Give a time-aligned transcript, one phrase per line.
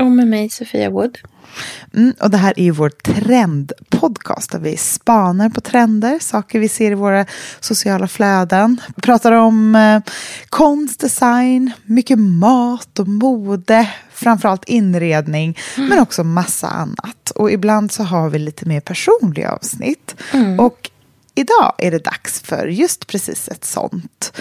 [0.00, 1.18] Och med mig Sofia Wood.
[1.94, 6.68] Mm, och det här är ju vår trendpodcast där vi spanar på trender, saker vi
[6.68, 7.26] ser i våra
[7.60, 8.80] sociala flöden.
[8.96, 10.02] Vi pratar om eh,
[10.48, 15.88] konst, design, mycket mat och mode, framförallt inredning, mm.
[15.88, 17.30] men också massa annat.
[17.34, 20.14] Och ibland så har vi lite mer personliga avsnitt.
[20.32, 20.60] Mm.
[20.60, 20.90] Och
[21.40, 24.32] idag är det dags för just precis ett sånt.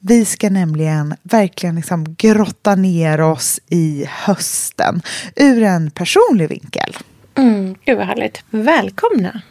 [0.00, 5.02] Vi ska nämligen verkligen liksom grotta ner oss i hösten
[5.36, 6.96] ur en personlig vinkel.
[7.34, 8.44] Mm, gud vad härligt.
[8.50, 9.42] Välkomna!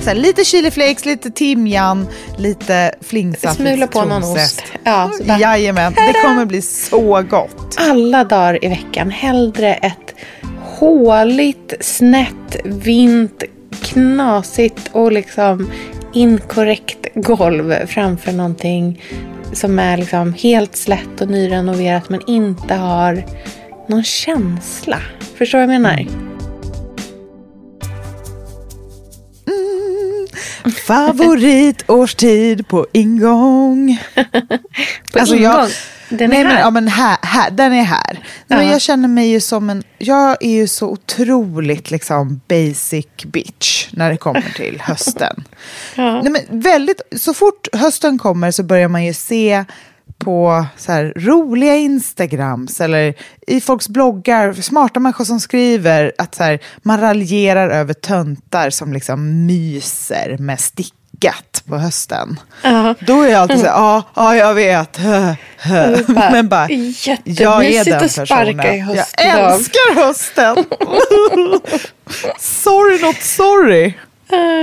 [0.00, 4.62] Så här, lite chiliflakes, lite timjan, lite flingsaft, Smula på någon ost.
[4.84, 7.76] Ja, Jajamän, det kommer bli så gott.
[7.78, 9.10] Alla dagar i veckan.
[9.10, 10.14] Hellre ett
[10.64, 13.42] håligt, snett, vint,
[13.82, 15.70] knasigt och liksom
[16.12, 19.02] inkorrekt golv framför någonting
[19.52, 23.24] som är liksom helt slätt och nyrenoverat men inte har
[23.88, 24.98] någon känsla.
[25.38, 26.29] Förstår du vad jag menar?
[30.86, 33.98] Favoritårstid på ingång.
[35.12, 35.52] på alltså ingång?
[35.52, 35.70] Jag,
[36.10, 36.54] den är nej, här?
[36.54, 38.18] Men, ja, men här, här, den är här.
[38.46, 39.82] Nej, men jag känner mig ju som en...
[39.98, 45.44] Jag är ju så otroligt liksom basic bitch när det kommer till hösten.
[45.94, 46.22] ja.
[46.22, 49.64] nej, men väldigt, så fort hösten kommer så börjar man ju se
[50.20, 53.14] på så här, roliga Instagrams eller
[53.46, 58.92] i folks bloggar, smarta människor som skriver att så här, man raljerar över töntar som
[58.92, 62.40] liksom myser med stickat på hösten.
[62.62, 62.94] Uh-huh.
[63.00, 64.98] Då är jag alltid så här, ja, ja jag vet.
[66.08, 66.68] Bara, Men bara,
[67.24, 68.78] jag är den personen.
[68.88, 70.56] Jag älskar hösten.
[72.38, 73.94] sorry not sorry.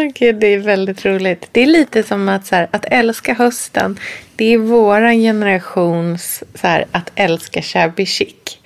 [0.09, 1.49] Okay, det är väldigt roligt.
[1.51, 3.99] Det är lite som att, så här, att älska hösten.
[4.35, 8.57] Det är våran generations så här, att älska shabby chic.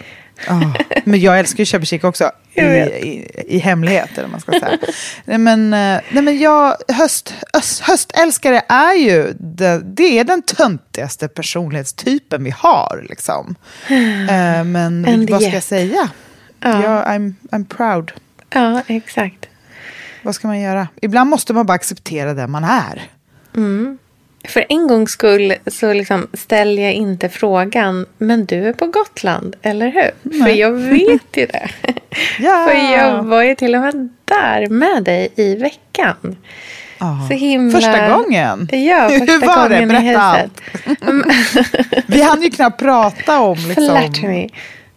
[0.49, 2.31] Oh, men jag älskar ju shabby chic också.
[2.53, 4.77] I, i, I, hemlighet, eller man ska säga.
[5.25, 10.41] nej, men, eh, nej, men jag, höst, höst, höstälskare är ju det, det är den
[10.41, 13.05] töntigaste personlighetstypen vi har.
[13.09, 13.55] Liksom.
[13.91, 16.09] Uh, men And vad ska jag säga?
[16.59, 16.83] Ja.
[16.83, 18.11] Jag, I'm, I'm proud.
[18.49, 19.40] Ja, exakt.
[20.21, 20.87] Vad ska man göra?
[21.01, 23.01] Ibland måste man bara acceptera den man är.
[23.55, 23.97] Mm.
[24.47, 29.55] För en gångs skull så liksom ställer jag inte frågan, men du är på Gotland,
[29.61, 30.11] eller hur?
[30.21, 30.41] Nej.
[30.41, 31.69] För jag vet ju det.
[32.39, 32.67] ja.
[32.69, 36.35] För jag var ju till och med där med dig i veckan.
[37.29, 37.71] Så himla...
[37.71, 38.69] Första gången?
[38.71, 39.85] Ja, första Hur var det?
[39.85, 40.61] Berätta allt.
[42.07, 44.11] Vi hann ju knappt prata om, liksom,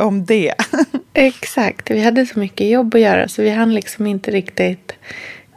[0.04, 0.54] om det.
[1.14, 1.90] Exakt.
[1.90, 4.92] Vi hade så mycket jobb att göra så vi hann liksom inte riktigt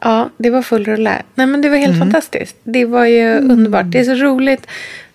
[0.00, 1.22] Ja, det var full rulle.
[1.34, 2.06] Nej, men det var helt mm.
[2.06, 2.56] fantastiskt.
[2.62, 3.50] Det var ju mm.
[3.50, 3.86] underbart.
[3.88, 4.66] Det är så roligt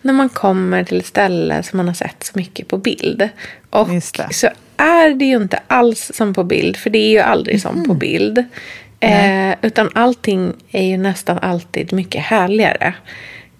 [0.02, 3.30] när man kommer till ett ställe som man har sett så mycket på bild.
[3.70, 3.88] Och
[4.32, 7.76] så är det ju inte alls som på bild, för det är ju aldrig som
[7.76, 8.00] på mm.
[8.00, 8.44] bild.
[9.00, 12.94] Eh, utan allting är ju nästan alltid mycket härligare.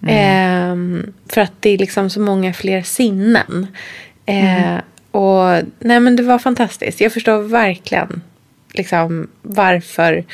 [0.06, 0.76] Eh,
[1.28, 3.66] för att det är liksom så många fler sinnen.
[4.26, 4.76] Eh,
[5.14, 7.00] och nej men det var fantastiskt.
[7.00, 8.22] Jag förstår verkligen
[8.72, 10.24] liksom varför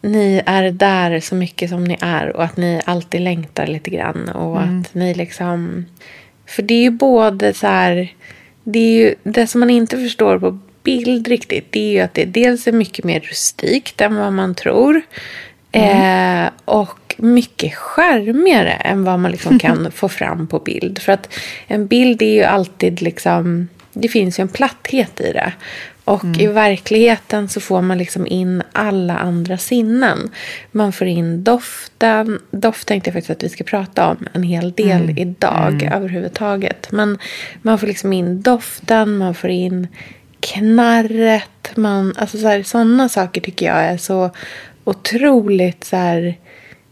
[0.00, 4.28] ni är där så mycket som ni är och att ni alltid längtar lite grann.
[4.28, 4.80] Och mm.
[4.80, 5.86] att ni liksom...
[6.46, 8.14] För det är ju både så här...
[8.64, 12.14] Det, är ju, det som man inte förstår på bild riktigt det är ju att
[12.14, 15.02] det dels är mycket mer rustikt än vad man tror.
[15.72, 16.44] Mm.
[16.44, 20.98] Eh, och mycket skärmigare än vad man liksom kan få fram på bild.
[20.98, 21.34] För att
[21.66, 23.68] en bild är ju alltid liksom...
[24.00, 25.52] Det finns ju en platthet i det.
[26.04, 26.40] Och mm.
[26.40, 30.30] i verkligheten så får man liksom in alla andra sinnen.
[30.72, 32.38] Man får in doften.
[32.50, 35.18] Doft tänkte jag faktiskt att vi ska prata om en hel del mm.
[35.18, 35.92] idag mm.
[35.92, 36.92] överhuvudtaget.
[36.92, 37.18] Men
[37.62, 39.88] man får liksom in doften, man får in
[40.40, 41.76] knarret.
[41.76, 44.30] Man, alltså så här, sådana saker tycker jag är så
[44.84, 46.34] otroligt så här,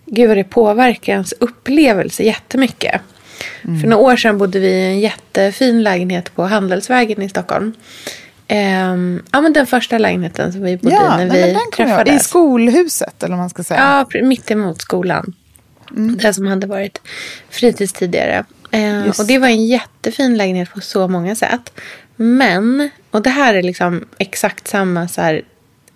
[0.06, 3.00] Gud vad det påverkar ens upplevelse jättemycket.
[3.64, 3.80] Mm.
[3.80, 7.74] För några år sedan bodde vi i en jättefin lägenhet på Handelsvägen i Stockholm.
[8.48, 12.22] Um, ja, men den första lägenheten som vi bodde ja, i när nej, vi träffades.
[12.22, 14.06] I skolhuset, eller vad man ska säga.
[14.12, 15.34] Ja, mitt emot skolan.
[15.90, 16.16] Mm.
[16.16, 17.00] Det som hade varit
[17.50, 18.44] fritids tidigare.
[18.74, 21.72] Uh, och det var en jättefin lägenhet på så många sätt.
[22.16, 25.42] Men, och det här är liksom exakt samma så här,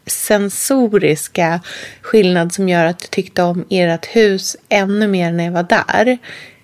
[0.07, 1.61] sensoriska
[2.03, 6.19] skillnad som gör att jag tyckte om ert hus ännu mer när jag var där.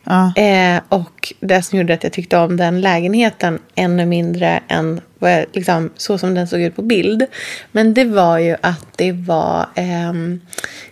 [0.05, 0.33] Ja.
[0.37, 5.45] Eh, och det som gjorde att jag tyckte om den lägenheten ännu mindre än jag,
[5.53, 7.27] liksom, så som den såg ut på bild.
[7.73, 10.13] Men det var ju att det var eh,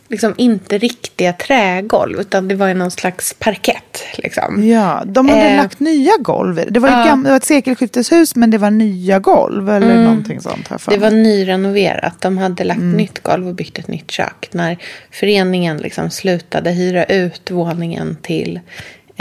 [0.08, 4.04] liksom inte riktiga trägolv utan det var ju någon slags parkett.
[4.14, 4.68] Liksom.
[4.68, 6.64] Ja, de hade eh, lagt nya golv.
[6.70, 7.04] Det var, ja.
[7.04, 10.68] Gamla, det var ett sekelskifteshus men det var nya golv eller mm, någonting sånt.
[10.68, 12.20] Här det var nyrenoverat.
[12.20, 12.96] De hade lagt mm.
[12.96, 14.48] nytt golv och byggt ett nytt kök.
[14.52, 14.78] När
[15.10, 18.60] föreningen liksom slutade hyra ut våningen till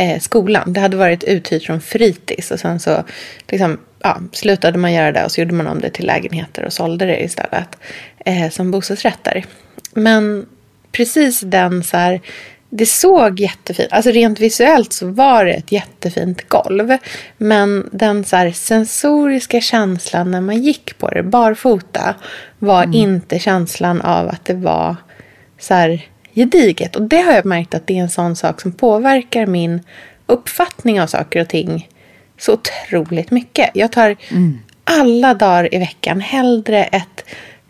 [0.02, 0.74] eh, skolan.
[0.74, 3.04] Det hade varit uthyrt från fritids och sen så
[3.48, 6.74] liksom, ja, slutade man göra det och så gjorde man om det till lägenheter och
[6.74, 7.78] sålde det istället
[8.26, 9.46] eh, som bostadsrätter.
[9.94, 10.46] Men
[10.92, 12.22] precis den så här,
[12.70, 16.98] det såg jättefint, alltså rent visuellt så var det ett jättefint golv.
[17.38, 22.16] Men den så sensoriska känslan när man gick på det barfota
[22.60, 22.96] var mm.
[22.96, 24.96] inte känslan av att det var
[25.60, 26.02] så här
[26.36, 26.96] gediget.
[26.96, 29.82] Och det har jag märkt att det är en sån sak som påverkar min
[30.26, 31.90] uppfattning av saker och ting
[32.38, 33.70] så otroligt mycket.
[33.74, 34.60] Jag tar mm.
[34.84, 37.26] alla dagar i veckan hellre ett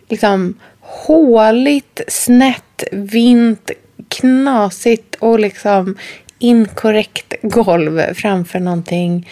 [0.09, 3.71] liksom håligt, snett, vint,
[4.09, 5.97] knasigt och liksom
[6.39, 9.29] inkorrekt golv framför någonting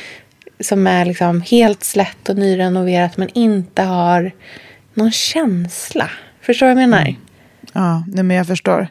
[0.60, 4.32] som är liksom helt slätt och nyrenoverat men inte har
[4.94, 6.10] någon känsla.
[6.42, 7.06] Förstår du vad jag menar?
[7.06, 7.16] Mm.
[7.74, 8.88] Ja, nej, men jag förstår.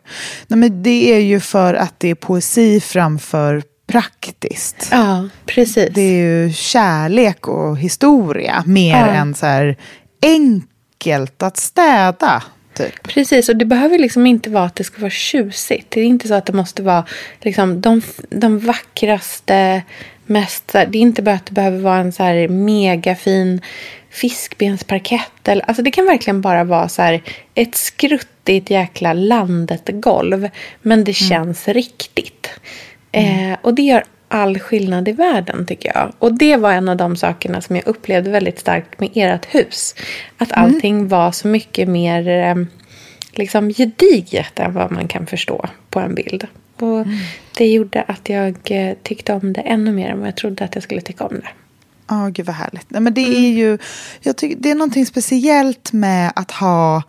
[0.46, 4.88] Nej, men det är ju för att det är poesi framför praktiskt.
[4.90, 5.88] Ja, precis.
[5.94, 9.06] Det är ju kärlek och historia mer ja.
[9.06, 9.76] än så här
[10.22, 12.42] enkelt att städa.
[12.74, 13.02] Typ.
[13.02, 15.86] Precis, och det behöver liksom inte vara att det ska vara tjusigt.
[15.90, 17.04] Det är inte så att det måste vara
[17.40, 19.82] liksom, de, de vackraste,
[20.26, 20.72] mest...
[20.72, 23.60] Det är inte bara att det behöver vara en så här megafin
[24.10, 25.48] fiskbensparkett.
[25.48, 27.22] Eller, alltså det kan verkligen bara vara så här
[27.54, 30.48] ett skruttigt jäkla landet-golv.
[30.82, 31.28] Men det mm.
[31.28, 31.74] känns mm.
[31.74, 32.50] riktigt.
[33.12, 36.12] Eh, och det gör all skillnad i världen tycker jag.
[36.18, 39.94] Och det var en av de sakerna som jag upplevde väldigt starkt med ert hus.
[40.38, 40.64] Att mm.
[40.64, 41.08] allting mm.
[41.08, 42.54] var så mycket mer eh,
[43.32, 46.46] liksom gediget än vad man kan förstå på en bild.
[46.76, 47.18] Och mm.
[47.56, 50.74] Det gjorde att jag eh, tyckte om det ännu mer än vad jag trodde att
[50.74, 51.48] jag skulle tycka om det.
[52.08, 52.90] Ja, oh, gud vad härligt.
[52.90, 53.78] Nej, men det är ju,
[54.20, 57.02] jag tycker, det är någonting speciellt med att ha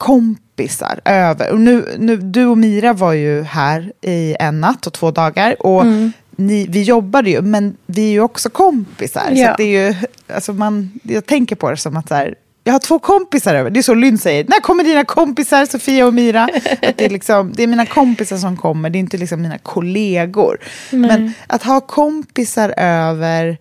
[0.00, 1.50] kompisar över.
[1.50, 5.66] Och nu, nu, du och Mira var ju här i en natt och två dagar.
[5.66, 6.12] Och mm.
[6.36, 9.30] ni, vi jobbade ju, men vi är ju också kompisar.
[9.32, 9.50] Ja.
[9.50, 9.94] Så det är ju,
[10.34, 12.34] alltså man, jag tänker på det som att så här,
[12.64, 13.70] jag har två kompisar över.
[13.70, 14.44] Det är så Lynn säger.
[14.48, 16.44] När kommer dina kompisar, Sofia och Mira?
[16.82, 19.58] Att det, är liksom, det är mina kompisar som kommer, det är inte liksom mina
[19.58, 20.58] kollegor.
[20.90, 21.10] Nej.
[21.10, 23.58] Men att ha kompisar över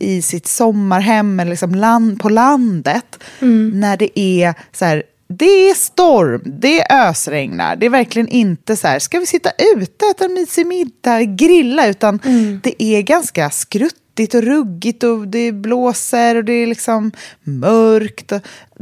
[0.00, 3.80] i sitt sommarhem eller liksom land, på landet mm.
[3.80, 7.76] när det är så här, det är storm, det är ösregnar.
[7.76, 11.86] Det är verkligen inte så här, ska vi sitta ute, äta en mysig middag, grilla,
[11.86, 12.60] utan mm.
[12.62, 18.32] det är ganska skruttigt och ruggigt och det blåser och det är liksom mörkt.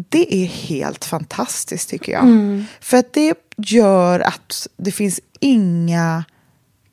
[0.09, 2.23] Det är helt fantastiskt tycker jag.
[2.23, 2.65] Mm.
[2.81, 6.25] För att det gör att det finns inga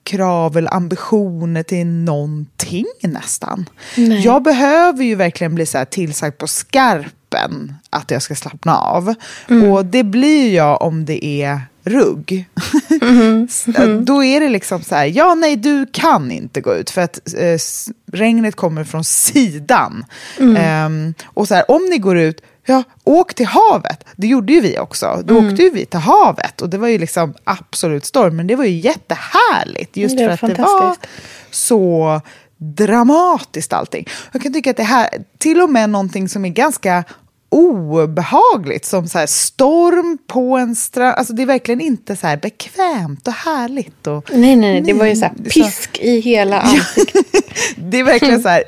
[0.10, 3.70] krav eller ambitioner till någonting nästan.
[3.98, 4.22] Nej.
[4.22, 9.14] Jag behöver ju verkligen bli så här tillsagd på skarpen att jag ska slappna av.
[9.50, 9.72] Mm.
[9.72, 12.46] Och det blir jag om det är rugg.
[13.02, 13.48] Mm.
[13.76, 14.06] Mm.
[14.06, 17.34] Då är det liksom så här, ja nej du kan inte gå ut för att
[17.38, 17.58] eh,
[18.12, 20.06] regnet kommer från sidan.
[20.38, 24.04] Um, och så här, om ni går ut, ja, åk till havet.
[24.16, 25.24] Det gjorde ju vi också.
[25.26, 25.52] Då mm.
[25.52, 28.36] åkte ju vi till havet och det var ju liksom absolut storm.
[28.36, 30.96] Men det var ju jättehärligt just för att det var
[31.52, 32.22] så
[32.58, 34.08] dramatiskt allting.
[34.32, 37.04] Jag kan tycka att det här, till och med någonting som är ganska
[37.50, 41.16] obehagligt som så storm på en strand.
[41.18, 44.08] Alltså det är verkligen inte så här bekvämt och härligt.
[44.08, 47.26] Och, nej, nej, nej, det var ju så här pisk så, i hela ansiktet.
[47.78, 48.64] det är verkligen så här,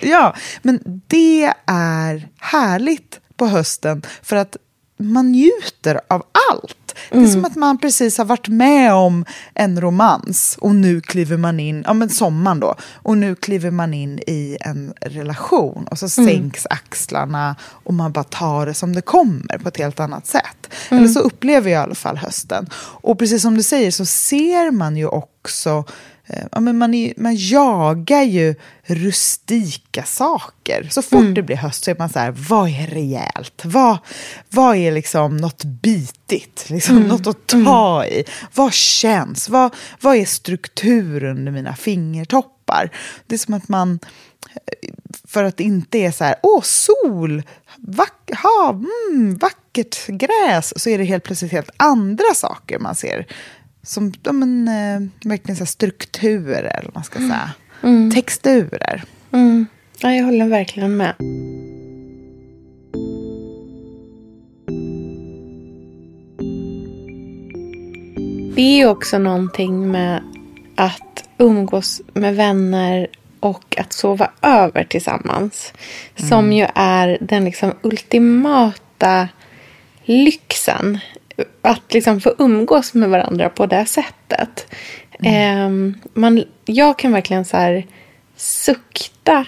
[0.00, 4.56] ja, men det är härligt på hösten för att
[4.98, 6.76] man njuter av allt.
[7.10, 7.32] Det är Mm.
[7.32, 9.24] som att man precis har varit med om
[9.54, 13.94] en romans och nu kliver man in, ja men sommaren då, och nu kliver man
[13.94, 16.30] in i en relation och så Mm.
[16.34, 20.70] sänks axlarna och man bara tar det som det kommer på ett helt annat sätt.
[20.90, 21.02] Mm.
[21.04, 22.66] Eller så upplever jag i alla fall hösten.
[22.76, 25.84] Och precis som du säger så ser man ju också
[26.52, 30.88] Ja, men man, är, man jagar ju rustika saker.
[30.90, 31.34] Så fort Mm.
[31.34, 33.62] det blir höst så är man så här, vad är rejält?
[33.64, 33.98] Vad,
[34.50, 36.70] vad är liksom något bitigt?
[36.70, 37.08] Liksom, Mm.
[37.08, 38.24] Något att ta i?
[38.54, 39.48] Vad känns?
[39.48, 42.90] Vad, vad är struktur under mina fingertoppar?
[43.26, 43.98] Det är som att man,
[44.54, 44.88] eh,
[45.28, 47.42] för att det inte är så här, åh sol,
[47.76, 53.26] vack, hav, mm, vackert gräs, så är det helt plötsligt helt andra saker man ser.
[53.82, 57.50] Som ja, men, eh, verkligen så här strukturer, eller vad man ska säga.
[58.14, 59.04] Texturer.
[59.32, 59.66] Mm.
[59.98, 61.14] Ja, jag håller verkligen med.
[68.54, 70.22] Det är också någonting med
[70.76, 73.08] att umgås med vänner
[73.40, 75.72] och att sova över tillsammans.
[76.16, 79.28] Som ju är den liksom ultimata
[80.04, 80.98] lyxen.
[81.62, 84.66] Att liksom få umgås med varandra på det sättet.
[85.22, 87.86] Ehm, man, jag kan verkligen så här
[88.36, 89.46] sukta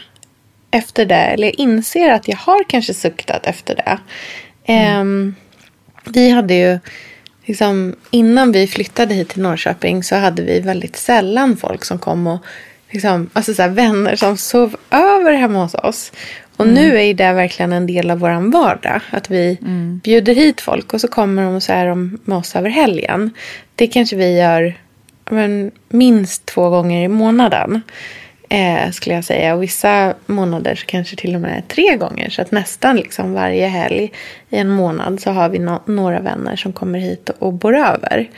[0.70, 1.14] efter det.
[1.14, 3.98] Eller jag inser att jag har kanske suktat efter det.
[4.64, 5.34] Ehm,
[6.04, 6.78] vi hade ju,
[7.44, 12.26] liksom, innan vi flyttade hit till Norrköping så hade vi väldigt sällan folk som kom
[12.26, 12.44] och
[12.90, 16.12] liksom, alltså så här, vänner som sov över hemma hos oss.
[16.56, 19.00] Och nu är det verkligen en del av vår vardag.
[19.10, 19.58] Att vi
[20.02, 23.30] bjuder hit folk och så kommer de och så är de med oss över helgen.
[23.74, 24.74] Det kanske vi gör
[25.30, 27.82] men, minst två gånger i månaden.
[28.48, 29.54] Eh, skulle jag säga.
[29.54, 32.30] Och vissa månader så kanske till och med tre gånger.
[32.30, 34.12] Så att nästan liksom varje helg
[34.50, 37.76] i en månad så har vi no- några vänner som kommer hit och, och bor
[37.76, 38.30] över.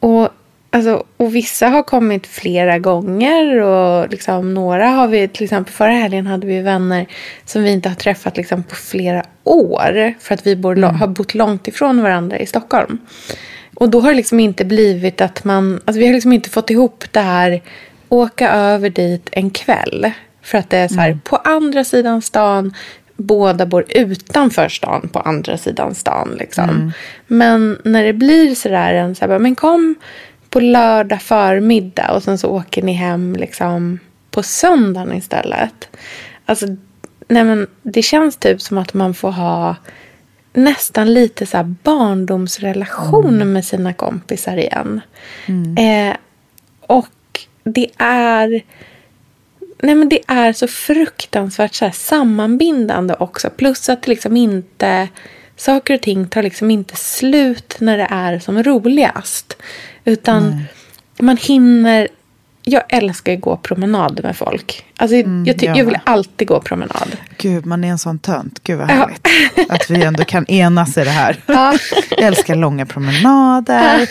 [0.00, 0.28] Och,
[0.76, 3.62] alltså, och vissa har kommit flera gånger.
[3.62, 7.06] Och liksom, några har vi, till exempel förra helgen hade vi vänner
[7.44, 10.14] som vi inte har träffat liksom, på flera år.
[10.20, 12.98] För att vi bor, lo- har bott långt ifrån varandra i Stockholm.
[13.74, 15.80] Och då har det liksom inte blivit att man...
[15.84, 17.62] Alltså vi har liksom inte fått ihop det här
[18.08, 20.10] åka över dit en kväll.
[20.42, 22.74] För att det är så här, på andra sidan stan,
[23.16, 26.36] båda bor utanför stan på andra sidan stan.
[26.38, 26.92] Liksom.
[27.26, 29.94] Men när det blir så där, en så här, men kom
[30.56, 33.98] på lördag förmiddag och sen så åker ni hem liksom
[34.30, 35.88] på söndagen istället.
[36.46, 36.66] Alltså,
[37.28, 39.76] nej men det känns typ som att man får ha
[40.52, 45.00] nästan lite så här barndomsrelation med sina kompisar igen.
[45.78, 46.16] Eh,
[46.80, 48.62] och det är...
[49.82, 53.50] Nej men det är så fruktansvärt så här sammanbindande också.
[53.50, 55.08] Plus att det liksom inte...
[55.56, 59.56] Saker och ting tar liksom inte slut när det är som roligast.
[60.04, 60.62] Utan
[61.18, 62.08] man hinner...
[62.68, 64.84] Jag älskar att gå promenad med folk.
[64.96, 67.16] Alltså, jag, ty- jag jag vill alltid gå promenad.
[67.38, 68.60] Gud, man är en sån tönt.
[68.62, 68.94] Gud vad Ja.
[68.94, 69.70] härligt.
[69.70, 71.36] Att vi ändå kan enas i det här.
[71.46, 71.74] Ja.
[72.10, 73.98] Jag älskar långa promenader,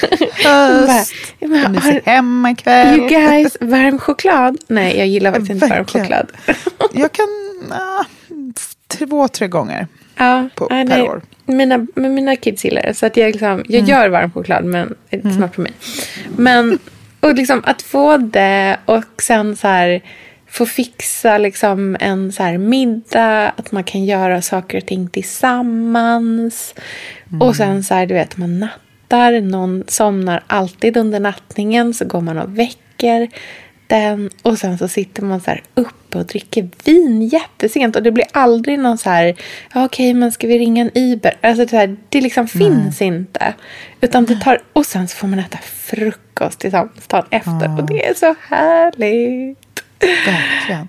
[0.87, 2.97] höst, Ja, en mysig har- hemmakväll.
[2.99, 4.57] You guys, varm choklad?
[4.67, 6.31] Nej, jag gillar faktiskt inte varm choklad.
[6.93, 7.27] Jag kan,
[7.71, 8.03] ah,
[8.87, 9.87] två, tre gånger.
[10.17, 11.21] Ja, På- ja, per år.
[11.45, 12.93] Mina, mina kids gillar det.
[12.93, 13.89] Så att jag, liksom, jag Mm.
[13.89, 15.69] gör varm choklad, men it's not for me.
[16.37, 16.79] Men
[17.19, 20.01] och liksom, att få det och sen så här,
[20.49, 23.49] få fixa liksom, en så här, middag.
[23.55, 26.75] Att man kan göra saker och ting tillsammans.
[27.29, 27.41] Mm.
[27.41, 29.41] Och sen så här, du vet, man nattar.
[29.41, 31.93] Någon somnar alltid under nattningen.
[31.93, 33.27] Så går man och väcker
[33.87, 34.29] den.
[34.41, 37.95] Och sen så sitter man så här uppe och dricker vin jättesent.
[37.95, 39.35] Och det blir aldrig någon så här,
[39.73, 41.37] ja, okej, men ska vi ringa en Uber?
[41.41, 43.53] Alltså det, här, det liksom finns inte.
[44.01, 47.77] Utan det tar, och sen så får man äta frukost tillsammans dagen efter.
[47.79, 49.57] Och det är så härligt.
[49.99, 50.87] Verkligen.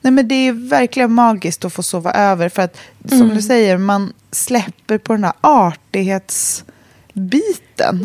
[0.00, 2.48] Nej, men det är verkligen magiskt att få sova över.
[2.48, 3.36] För att som Mm.
[3.36, 6.66] du säger, man släpper på den här artighetsbiten.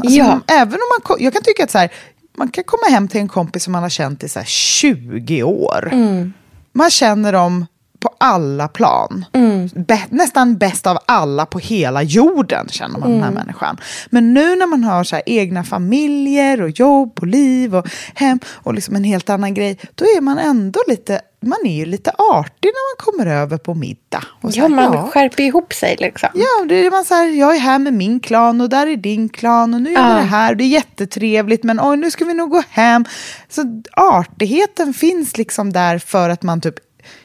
[0.04, 0.40] Alltså, Ja.
[0.48, 0.80] även om
[1.10, 1.90] man, jag kan tycka att så här,
[2.38, 5.44] man kan komma hem till en kompis som man har känt i så här 20
[5.44, 5.90] år.
[5.92, 6.34] Mm.
[6.74, 7.66] Man känner dem
[8.02, 9.26] på alla plan.
[9.34, 9.70] Mm.
[10.10, 13.78] Nästan bäst av alla på hela jorden känner man den här människan.
[14.10, 18.40] Men nu när man har så här egna familjer och jobb och liv och hem
[18.46, 22.12] och liksom en helt annan grej, då är man ändå lite, man är ju lite
[22.12, 24.24] artig när man kommer över på middag.
[24.42, 25.10] Och Ja, här, man ja.
[25.14, 26.30] skärper ihop sig liksom.
[26.34, 28.96] Ja, det är man så här, jag är här med min klan och där är
[28.98, 30.16] din klan och nu gör Ja.
[30.16, 30.56] vi det här.
[30.56, 33.06] Det är jättetrevligt men oj, nu ska vi nog gå hem.
[33.50, 36.76] Så artigheten finns liksom där för att man typ,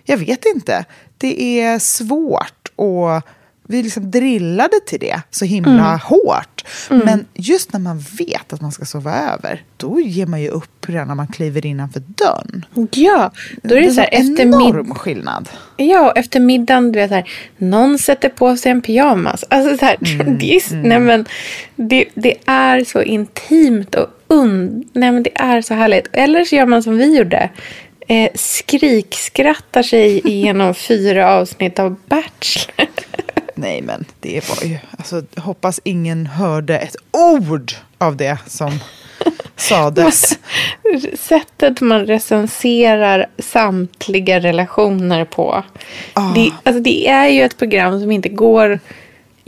[0.05, 0.85] jag vet inte,
[1.19, 3.25] det är svårt att
[3.69, 5.99] vi är liksom drillade till det så himla Mm.
[5.99, 6.65] hårt.
[6.91, 10.89] Men just när man vet att man ska sova över, då ger man ju upp
[10.89, 12.65] redan när man kliver innanför dörren.
[12.91, 13.31] Ja,
[13.63, 15.49] då är det, så här efter, enorm skillnad.
[15.77, 19.45] ja, efter middagen, du vet så här, någon sätter på sig en pyjamas.
[19.51, 21.25] Alltså så här, Mm, det, är, nej, men,
[21.77, 26.07] det, det är så intimt och und, nej, men det är så härligt.
[26.13, 27.51] Eller så gör man som vi gjorde.
[28.09, 32.89] Eh, skrikskrattar sig igenom fyra avsnitt av Bachelor.
[33.59, 34.79] Nej, men det var ju...
[34.99, 38.79] Alltså, hoppas ingen hörde ett ord av det som
[39.57, 40.39] sades.
[41.21, 45.65] Sättet man recenserar samtliga relationer på.
[46.13, 46.33] Ah.
[46.35, 48.81] Det, alltså det är ju ett program som inte går...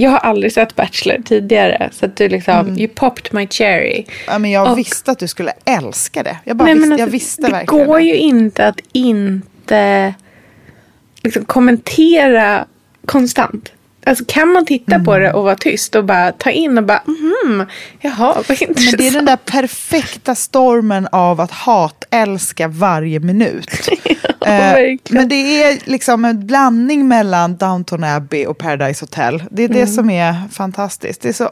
[0.01, 1.91] Jag har aldrig sett Bachelor tidigare.
[1.93, 2.79] Så att du liksom, Mm.
[2.79, 4.05] you popped my cherry.
[4.27, 6.37] Ja, men jag Och- visste att du skulle älska det.
[6.45, 8.05] Jag, bara Nej, visste, jag alltså, visste det verkligen går det.
[8.05, 10.15] ju inte att inte
[11.23, 12.65] liksom, kommentera
[13.07, 13.73] konstant.
[14.09, 15.23] Alltså kan man titta på Mm.
[15.23, 17.67] det och vara tyst och bara ta in och bara mhm,
[18.01, 18.85] jaha, vad intressant.
[18.91, 23.89] Men det är den där perfekta stormen av att hatälska varje minut.
[24.47, 24.99] Eh, verkligen.
[25.09, 29.43] men det är liksom en blandning mellan Downton Abbey och Paradise Hotel.
[29.51, 29.87] Det är det Mm.
[29.95, 31.21] som är fantastiskt.
[31.23, 31.51] Det är så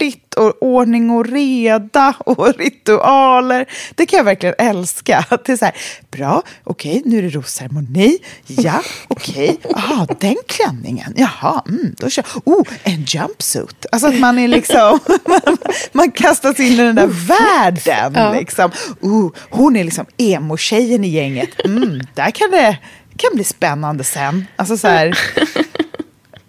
[0.00, 3.66] artigt och ordning och reda och ritualer.
[3.94, 5.18] Det kan jag verkligen älska.
[5.28, 5.74] Att Det är så här,
[6.10, 8.18] bra, okej, nu är det rosceremoni.
[8.46, 11.14] Ja, okej, jaha, den klänningen.
[11.16, 13.86] Jaha, mm, då kör Oh, en jumpsuit.
[13.92, 15.56] Alltså att man är liksom, man,
[15.92, 18.12] man kastas in i den där världen.
[18.14, 18.32] Ja.
[18.32, 18.70] Liksom.
[19.00, 21.64] Oh, hon är liksom emo-tjejen i gänget.
[21.64, 22.78] Mm, där kan det
[23.16, 24.46] kan bli spännande sen.
[24.56, 25.18] Alltså så här,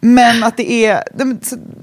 [0.02, 1.04] men att det är,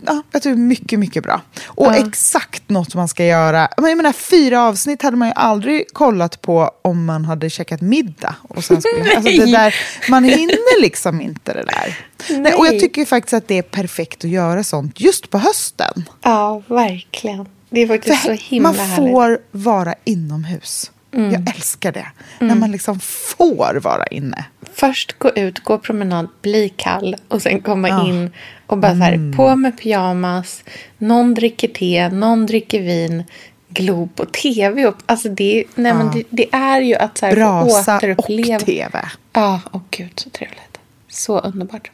[0.06, 1.40] ja, jag tror mycket, mycket bra.
[1.66, 1.94] Och Ja.
[2.08, 3.68] exakt något man ska göra.
[3.76, 7.80] Men Jag menar, fyra avsnitt hade man ju aldrig kollat på om man hade käkat
[7.80, 8.34] middag.
[8.42, 9.74] Och sen skulle, alltså det där,
[10.10, 11.98] man hinner liksom inte det där.
[12.38, 12.54] Nej.
[12.54, 16.04] och jag tycker faktiskt att det är perfekt att göra sånt just på hösten.
[16.22, 17.46] Ja, verkligen.
[17.70, 19.12] Det är faktiskt så himla man härligt.
[19.12, 20.90] får vara inomhus.
[21.24, 22.06] Jag älskar det.
[22.38, 24.44] När man liksom får vara inne.
[24.74, 28.06] Först gå ut, gå promenad, bli kall och sen komma Ja.
[28.08, 28.30] in
[28.66, 29.30] och bara så Mm.
[29.30, 30.64] här, på med pyjamas.
[30.98, 33.24] Någon dricker te, någon dricker vin,
[33.68, 34.86] glo på tv.
[34.86, 38.56] Och, alltså det, nej, men det, det är ju att så här, Brasa återuppleva.
[38.56, 39.08] och tv.
[39.32, 40.78] Ja, åh gud så trevligt.
[41.08, 41.88] Så underbart.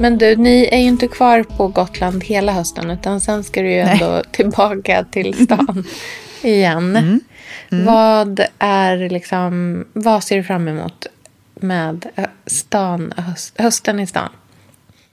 [0.00, 3.70] Men du, ni är ju inte kvar på Gotland hela hösten utan sen ska du
[3.70, 5.84] ju ändå tillbaka till stan
[6.42, 7.20] igen.
[7.68, 11.06] Vad är liksom, vad ser du fram emot
[11.54, 14.28] med ö, stan, höst, hösten i stan?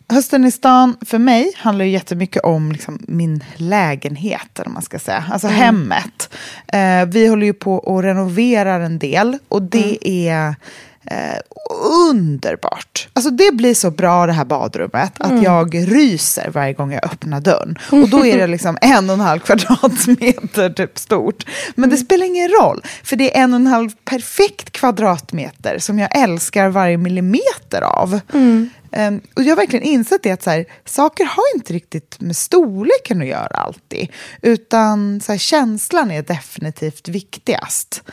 [0.10, 5.00] Hösten i stan för mig handlar ju jättemycket om liksom min lägenhet, eller man ska
[5.00, 5.26] säga.
[5.32, 6.34] Alltså hemmet.
[6.68, 10.56] Eh, vi håller ju på och renoverar en del och det är
[11.06, 11.40] eh,
[12.10, 12.97] underbart.
[13.18, 17.42] Alltså det blir så bra det här badrummet att jag ryser varje gång jag öppnar
[17.42, 17.78] dörren.
[17.92, 21.46] Och då är det liksom en och en halv kvadratmeter typ stort.
[21.76, 26.00] Men det spelar ingen roll, för det är en och en halv perfekt kvadratmeter som
[26.00, 28.20] jag älskar varje millimeter av.
[28.92, 32.36] Ehm, och jag har verkligen insett det att så här, saker har inte riktigt med
[32.36, 34.08] storleken att göra alltid.
[34.42, 38.04] Utan så här, känslan är definitivt viktigast.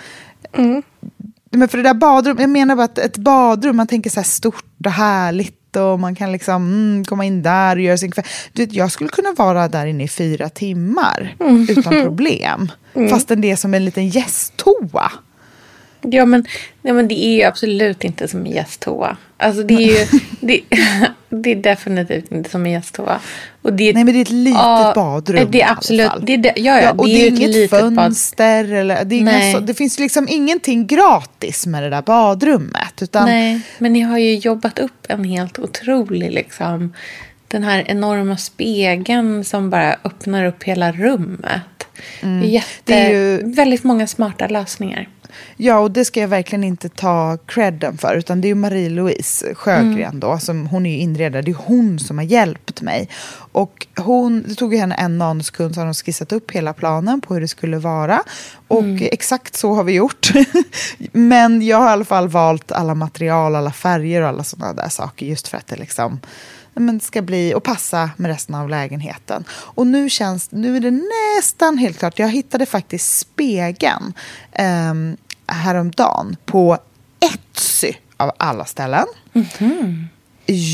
[1.56, 4.24] Men för det där badrum, jag menar bara att ett badrum, man tänker så här
[4.24, 8.24] stort och härligt och man kan liksom mm, komma in där och göra sin kväll.
[8.52, 11.36] Du vet, jag skulle kunna vara där inne i fyra timmar
[11.68, 12.72] utan problem.
[13.10, 15.12] Fastän det är som en liten gästtoa.
[16.00, 16.46] Ja men,
[16.82, 19.16] ja, men det är ju absolut inte som en gästtoa.
[19.36, 20.60] Alltså det är ju det,
[21.42, 23.20] det är definitivt inte som en gästtoa.
[23.62, 26.52] Och det, Nej, men det är ett litet badrum Det är absolut, det är, det,
[26.56, 27.94] ja, ja, och det är ju ett inget bad.
[27.94, 28.72] fönster.
[28.72, 33.02] Eller, det, är så, det finns liksom ingenting gratis med det där badrummet.
[33.02, 36.92] Utan, Nej, men ni har ju jobbat upp en helt otrolig liksom.
[37.48, 41.60] Den här enorma spegeln som bara öppnar upp hela rummet.
[42.20, 43.10] Det är, jätte, Mm.
[43.10, 45.08] Det är ju- väldigt många smarta lösningar.
[45.56, 48.16] Ja, och det ska jag verkligen inte ta credden för.
[48.16, 50.20] Utan det är Marie-Louise Sjögren Mm.
[50.20, 50.38] då.
[50.38, 51.42] Som, hon är ju inredare.
[51.42, 53.08] Det är hon som har hjälpt mig.
[53.52, 57.20] Och hon, det tog ju henne en nanuskund så har hon skissat upp hela planen
[57.20, 58.22] på hur det skulle vara.
[58.68, 59.08] Och Mm.
[59.12, 60.32] exakt så har vi gjort.
[61.12, 64.88] Men jag har i alla fall valt alla material, alla färger och alla sådana där
[64.88, 65.26] saker.
[65.26, 66.20] Just för att det liksom
[66.76, 69.44] men ska bli och passa med resten av lägenheten.
[69.50, 71.00] Och nu känns nu är det
[71.36, 72.18] nästan helt klart.
[72.18, 74.12] Jag hittade faktiskt spegeln
[74.90, 75.16] um,
[75.54, 76.78] häromdagen på
[77.20, 79.06] Etsy av alla ställen.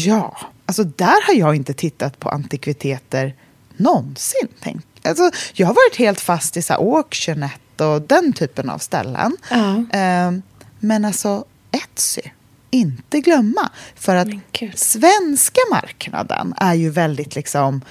[0.04, 3.34] Ja, alltså där har jag inte tittat på antikviteter
[3.76, 4.48] någonsin.
[4.60, 8.78] Tänk, Alltså, jag har varit helt fast i så här Auctionet och den typen av
[8.78, 9.36] ställen.
[9.50, 9.76] Ja.
[9.98, 10.32] Eh,
[10.80, 12.22] men alltså Etsy,
[12.70, 13.70] inte glömma.
[13.94, 14.28] För att
[14.74, 17.82] svenska marknaden är ju väldigt liksom...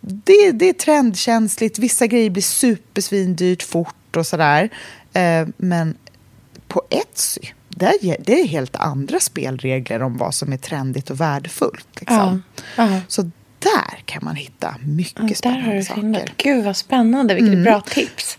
[0.00, 4.68] Det, det är trendkänsligt, vissa grejer blir supersvindyrt fort och sådär.
[5.12, 5.96] Eh, men
[6.68, 11.88] på Etsy, där, det är helt andra spelregler om vad som är trendigt och värdefullt.
[12.00, 12.42] Liksom.
[12.76, 12.88] Ja.
[12.90, 13.00] Ja.
[13.08, 13.22] Så
[13.58, 16.34] där kan man hitta mycket Ja, där spännande har du saker.
[16.36, 17.34] Gud vad spännande.
[17.34, 18.38] Vilket bra tips.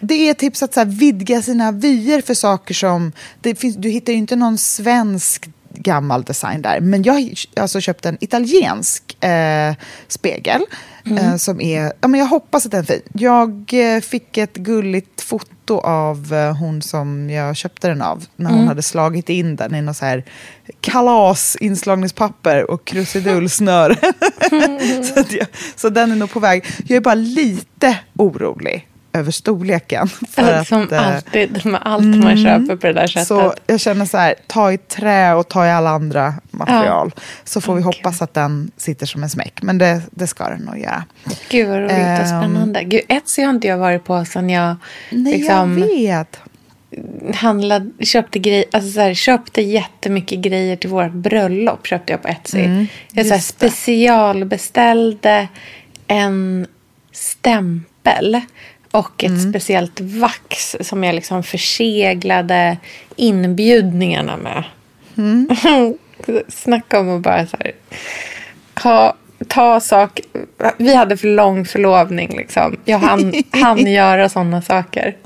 [0.00, 3.12] Det är tips att så vidga sina vyer för saker som...
[3.40, 5.48] Det finns, du hittar ju inte någon svensk
[5.82, 6.80] gammal design där.
[6.80, 7.22] Men jag har
[7.56, 9.74] alltså köpt en italiensk eh,
[10.08, 10.62] spegel.
[11.04, 13.02] Eh, som är, ja, men jag hoppas att den är fin.
[13.12, 18.24] Jag eh, fick ett gulligt foto av eh, hon som jag köpte den av.
[18.36, 20.24] När hon hade slagit in den i något så här
[20.80, 23.96] kalas inslagningspapper och krusidullsnöre.
[25.04, 26.64] så, jag, så den är nog på väg.
[26.86, 30.08] Jag är bara lite orolig över storleken.
[30.08, 33.28] För att, Som eh, alltid med allt man köper på det där sättet.
[33.28, 37.12] så jag känner så här, ta i trä och ta i alla andra material.
[37.44, 39.62] Så får vi hoppas att den sitter som en smäck.
[39.62, 41.04] Men det, det ska den nog göra.
[41.48, 42.26] Gud vad roligt och Ehm.
[42.26, 42.84] spännande.
[42.84, 44.76] Gud, Etsy har inte jag varit på sedan jag
[45.10, 46.40] Nej, liksom jag vet.
[47.34, 51.86] handlade, köpte, grej, alltså så här, köpte jättemycket grejer till vårt bröllop.
[51.86, 52.60] Köpte jag på Etsy.
[52.60, 55.48] Mm, jag så här, specialbeställde
[56.06, 56.66] en
[57.12, 58.40] stämpel
[58.92, 59.50] och ett Mm.
[59.52, 62.76] speciellt vax som jag liksom förseglade
[63.16, 64.64] inbjudningarna med.
[65.16, 65.48] Mm.
[66.48, 67.72] Snacka om att bara så här,
[68.82, 69.14] ha,
[69.48, 70.20] ta sak.
[70.78, 72.36] Vi hade för lång förlovning.
[72.36, 72.76] Liksom.
[72.84, 75.16] Jag hann, hann göra sådana saker.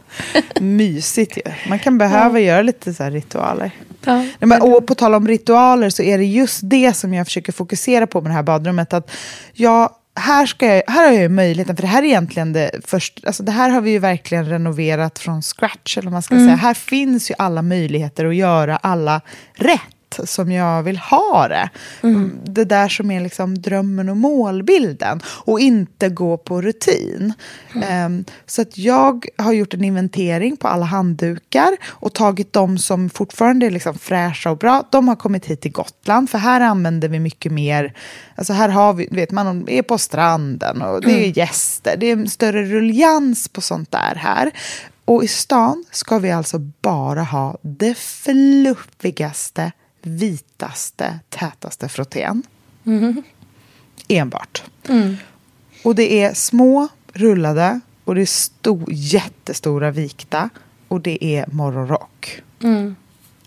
[0.61, 1.43] Mysigt ju.
[1.69, 3.71] Man kan behöva göra lite så här ritualer.
[4.05, 7.53] Ja, men, och på tal om ritualer så är det just det som jag försöker
[7.53, 8.93] fokusera på med det här badrummet.
[8.93, 9.11] Att
[9.53, 12.71] jag, här, ska jag, här har jag ju möjligheten, för det här är egentligen det
[12.85, 15.99] första, alltså det här har vi ju verkligen renoverat från scratch.
[15.99, 16.55] Eller man ska säga.
[16.55, 19.21] Här finns ju alla möjligheter att göra alla
[19.55, 21.71] rätt som jag vill ha det.
[22.45, 25.21] Det där som är liksom drömmen och målbilden.
[25.27, 27.33] Och inte gå på rutin.
[27.83, 33.11] Ehm, så att jag har gjort en inventering på alla handdukar och tagit de som
[33.11, 34.85] fortfarande är liksom fräscha och bra.
[34.91, 37.95] De har kommit hit till Gotland, för här använder vi mycket mer...
[38.35, 41.97] Alltså här har vi, vet man är på stranden och det är gäster.
[41.97, 44.51] Det är en större ruljans på sånt där här.
[45.05, 49.73] Och i stan ska vi alltså bara ha det fluffigaste,
[50.07, 52.43] vitaste, tätaste frottén.
[54.09, 54.63] Enbart.
[55.85, 60.51] Och det är små rullade och det är sto- jättestora vikta
[60.89, 62.43] och det är morgonrock.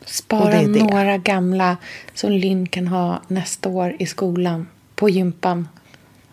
[0.06, 0.84] Spara är det.
[0.84, 1.78] några gamla
[2.14, 4.68] som Linn kan ha nästa år i skolan.
[4.96, 5.68] På gympan.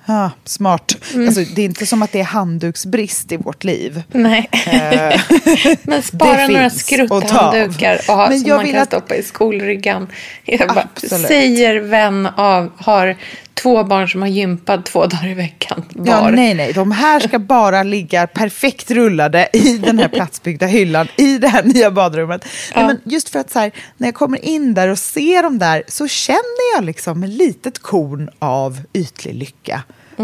[0.09, 0.97] Ah, smart.
[1.15, 1.27] Mm.
[1.27, 4.03] Alltså, det är inte som att det är handduksbrist i vårt liv.
[4.13, 4.49] Nej.
[5.83, 10.09] Men spara några skrutthanddukar och ha, Men som man kan att- stoppa i skolryggan.
[10.45, 10.89] Jag bara
[11.29, 13.17] säger vän av, har
[13.63, 16.07] två barn som har gympat två dagar i veckan var.
[16.15, 16.73] Ja, nej, nej.
[16.73, 21.63] De här ska bara ligga perfekt rullade i den här platsbyggda hyllan i det här
[21.63, 22.45] nya badrummet.
[22.75, 25.59] Nej, men just för att så här, när jag kommer in där och ser dem
[25.59, 29.83] där så känner jag liksom ett litet korn av ytlig lycka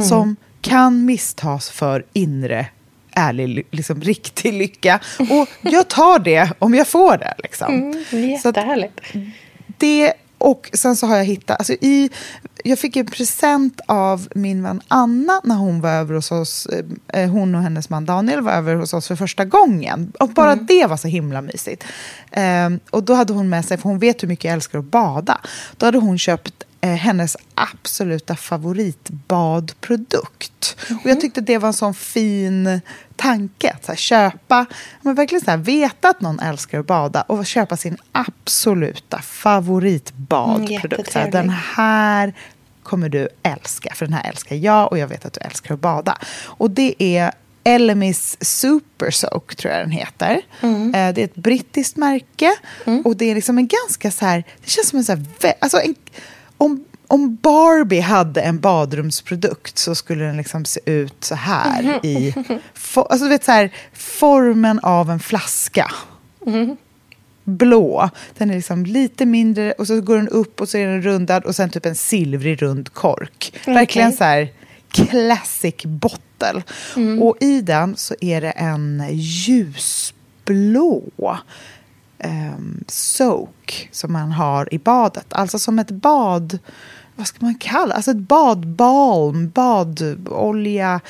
[0.08, 2.66] som kan misstas för inre
[3.14, 5.00] ärlig, liksom riktig lycka.
[5.18, 7.34] Och jag tar det om jag får det.
[7.38, 7.74] Liksom.
[7.74, 9.00] Mm, är Så jättehärligt.
[9.78, 12.10] det och sen så har jag hittat, alltså i,
[12.64, 16.66] jag fick en present av min vän Anna när hon var över hos oss,
[17.08, 20.12] eh, hon och hennes man Daniel var över hos oss för första gången.
[20.20, 21.84] Och bara det var så himla mysigt.
[22.30, 24.84] Ehm, och då hade hon med sig, för hon vet hur mycket jag älskar att
[24.84, 25.40] bada,
[25.76, 30.76] då hade hon köpt eh, hennes absoluta favoritbadprodukt.
[31.04, 32.80] Och jag tyckte det var en sån fin
[33.16, 33.70] tanke.
[33.70, 34.66] Att så här, köpa,
[35.02, 41.12] men verkligen så här, veta att någon älskar att bada och köpa sin absoluta favoritbadprodukt.
[41.12, 42.32] så här, den här
[42.82, 45.80] kommer du älska, för den här älskar jag och jag vet att du älskar att
[45.80, 46.18] bada.
[46.44, 47.32] Och det är
[47.64, 50.40] Elemis Super Soak, tror jag den heter.
[50.60, 50.94] Mm.
[50.94, 52.52] Eh, Det är ett brittiskt märke
[53.04, 55.24] och det är liksom en ganska så här, det känns som en så här,
[55.60, 55.94] alltså en,
[56.62, 62.34] om, om Barbie hade en badrumsprodukt så skulle den liksom se ut så här i,
[62.74, 65.92] fo- alltså du vet så här, formen av en flaska
[67.44, 68.10] blå.
[68.38, 71.44] Den är liksom lite mindre och så går den upp och så är den rundad
[71.44, 73.52] och sen typ en silvrig rund kork.
[73.66, 74.48] Verkligen så här
[74.90, 76.62] classic bottle.
[77.22, 81.02] Och i den så är det en ljusblå
[82.24, 85.26] um, soak som man har i badet.
[85.32, 86.58] Alltså som ett bad...
[87.16, 91.00] vad ska man kalla Alltså ett badbalm, badolja.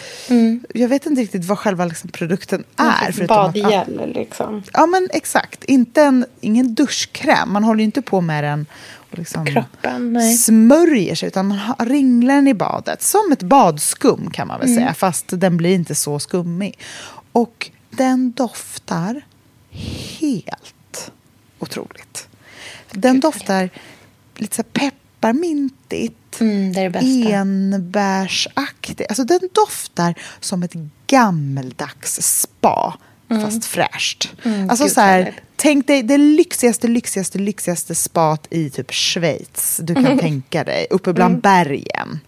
[0.75, 3.09] Jag vet inte riktigt vad själva liksom produkten är.
[3.23, 4.63] att- Badgel liksom.
[4.73, 5.65] Ja, men exakt.
[5.65, 7.53] Inte en, ingen duschkräm.
[7.53, 8.67] Man håller ju inte på med den
[9.11, 10.35] och liksom Kroppen, nej.
[10.37, 13.03] smörjer sig, utan man ringlar den i badet.
[13.03, 14.79] Som ett badskum kan man väl Mm.
[14.83, 16.79] säga, fast den blir inte så skummig.
[17.33, 19.23] Och den doftar
[20.21, 20.75] helt
[21.63, 22.29] otroligt.
[22.91, 23.71] Den doftar
[24.37, 26.41] lite så pepparmintigt.
[26.41, 27.37] Mm, det är det bästa.
[27.37, 29.07] enbärsaktig.
[29.09, 30.73] Alltså den doftar som ett
[31.07, 32.99] gammeldags spa,
[33.29, 34.33] fast fräscht.
[34.43, 34.69] alltså Mm.
[34.69, 40.19] gud, så här, tänk dig det lyxigaste, lyxigaste, lyxigaste spat i typ Schweiz du kan
[40.19, 42.21] tänka dig, uppe bland bergen.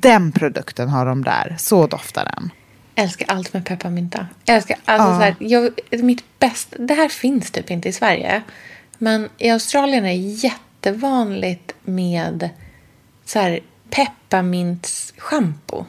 [0.00, 2.50] Den produkten har de där, så doftar den.
[2.98, 4.26] Älskar allt med pepparmynta.
[4.44, 5.14] Jag älskar, alltså, Ja.
[5.14, 5.72] så här, jag,
[6.04, 8.42] mitt bästa, det här finns typ inte i Sverige.
[8.98, 12.48] Men i Australien är det jättevanligt med
[13.24, 15.84] så här, pepparmintsschampo.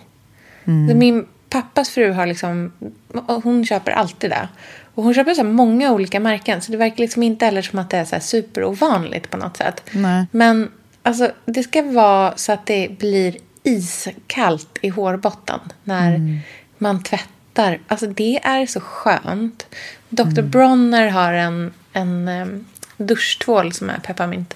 [0.65, 2.71] Så Min pappas fru har liksom,
[3.43, 4.47] hon köper alltid det.
[4.95, 6.61] Och hon köper så många olika märken.
[6.61, 9.57] Så det verkar liksom inte heller som att det är så här superovanligt på något
[9.57, 9.83] sätt.
[9.91, 10.25] Nej.
[10.31, 10.71] Men
[11.03, 16.41] alltså, det ska vara så att det blir iskallt i hårbotten när
[16.79, 17.79] man tvättar.
[17.87, 19.75] Alltså det är så skönt.
[20.09, 20.41] Dr.
[20.41, 22.65] Bronner har en, en
[22.97, 24.55] duschtvål som är pepparmint.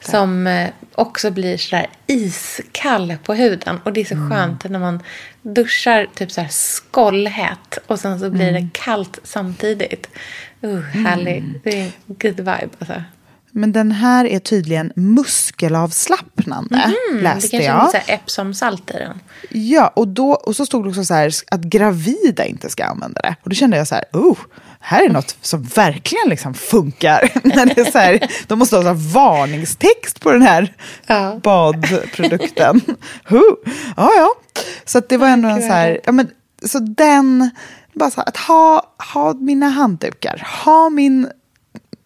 [0.00, 3.80] Som eh, också blir sådär iskall på huden.
[3.84, 5.02] Och det är så skönt när man
[5.42, 7.78] duschar typ så här skållhät.
[7.86, 10.08] Och sen så blir det kallt samtidigt.
[10.64, 11.64] Uh, härligt.
[11.64, 13.02] Det är en good vibe alltså.
[13.58, 17.94] Men den här är tydligen muskelavslappnande, läste det kanske jag.
[17.94, 19.20] är lite Epsom-salt i den.
[19.50, 23.20] Ja, och, då, och så stod det också så här att gravida inte ska använda
[23.20, 23.36] det.
[23.42, 24.38] Och då kände jag så här, oh,
[24.80, 27.30] här är något som verkligen liksom funkar.
[27.56, 30.74] När det är så här, de måste ha så varningstext på den här
[31.06, 31.40] Ja.
[31.42, 32.80] badprodukten.
[33.24, 33.40] huh.
[33.96, 34.34] Ja, ja.
[34.84, 36.30] Så det var ändå en så här, ja, men,
[36.64, 37.50] så den,
[37.94, 41.28] bara så här, att ha, ha mina handdukar, ha min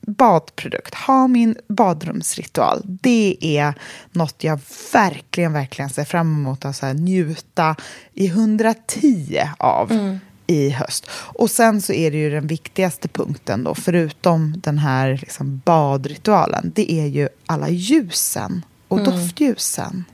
[0.07, 2.83] badprodukt, ha min badrumsritual.
[2.85, 3.75] Det är
[4.11, 4.61] något jag
[4.93, 7.77] verkligen, verkligen ser fram emot att så här njuta
[8.15, 11.07] i 110 av i höst.
[11.11, 16.73] Och sen så är det ju den viktigaste punkten då, förutom den här liksom badritualen,
[16.75, 20.05] det är ju alla ljusen och doftljusen.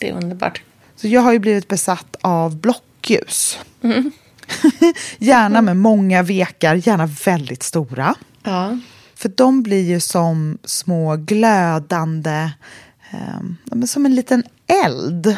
[0.00, 0.62] Det är underbart.
[0.96, 3.58] Så jag har ju blivit besatt av blockljus.
[5.18, 8.14] gärna med många vekar, gärna väldigt stora.
[8.42, 8.78] Ja.
[9.14, 12.50] För de blir ju som små glödande,
[13.64, 14.44] men som en liten
[14.84, 15.36] eld.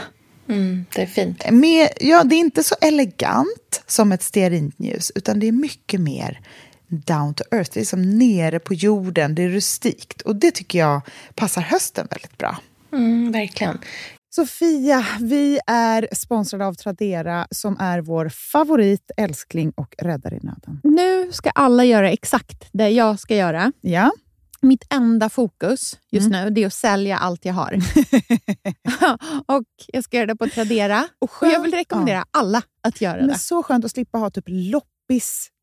[0.48, 1.50] Mm, det är fint.
[1.50, 6.40] Med, ja, det är inte så elegant som ett stearinljus, utan det är mycket mer
[6.88, 7.70] down to earth.
[7.74, 10.22] Det är som nere på jorden, det är rustikt.
[10.22, 11.00] Och det tycker jag
[11.34, 12.58] passar hösten väldigt bra.
[12.92, 13.78] Mm, verkligen.
[14.34, 20.80] Sofia, vi är sponsrade av Tradera som är vår favorit, älskling och räddare i nöden.
[20.84, 23.72] Nu ska alla göra exakt det jag ska göra.
[23.80, 24.12] Ja,
[24.60, 27.78] Mitt enda fokus just nu det är att sälja allt jag har.
[29.56, 31.08] och Jag ska göra det på Tradera.
[31.18, 33.38] Och Och jag vill rekommendera alla att göra men det.
[33.38, 35.48] så skönt att slippa ha typ loppis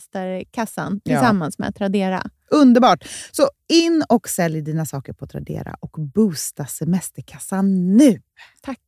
[0.00, 2.22] semesterkassan tillsammans med Tradera.
[2.50, 3.04] Underbart!
[3.32, 8.20] Så in och sälj dina saker på Tradera och boosta semesterkassan nu.
[8.62, 8.78] Tack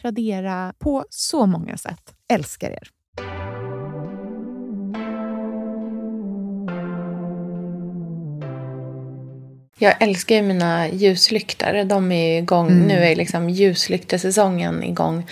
[0.00, 2.14] Tradera på så många sätt.
[2.32, 2.88] Älskar er!
[9.78, 11.84] Jag älskar ju mina ljuslyktor.
[11.84, 12.70] De är igång.
[12.70, 12.86] Mm.
[12.88, 15.26] Nu är liksom ljuslyktesäsongen igång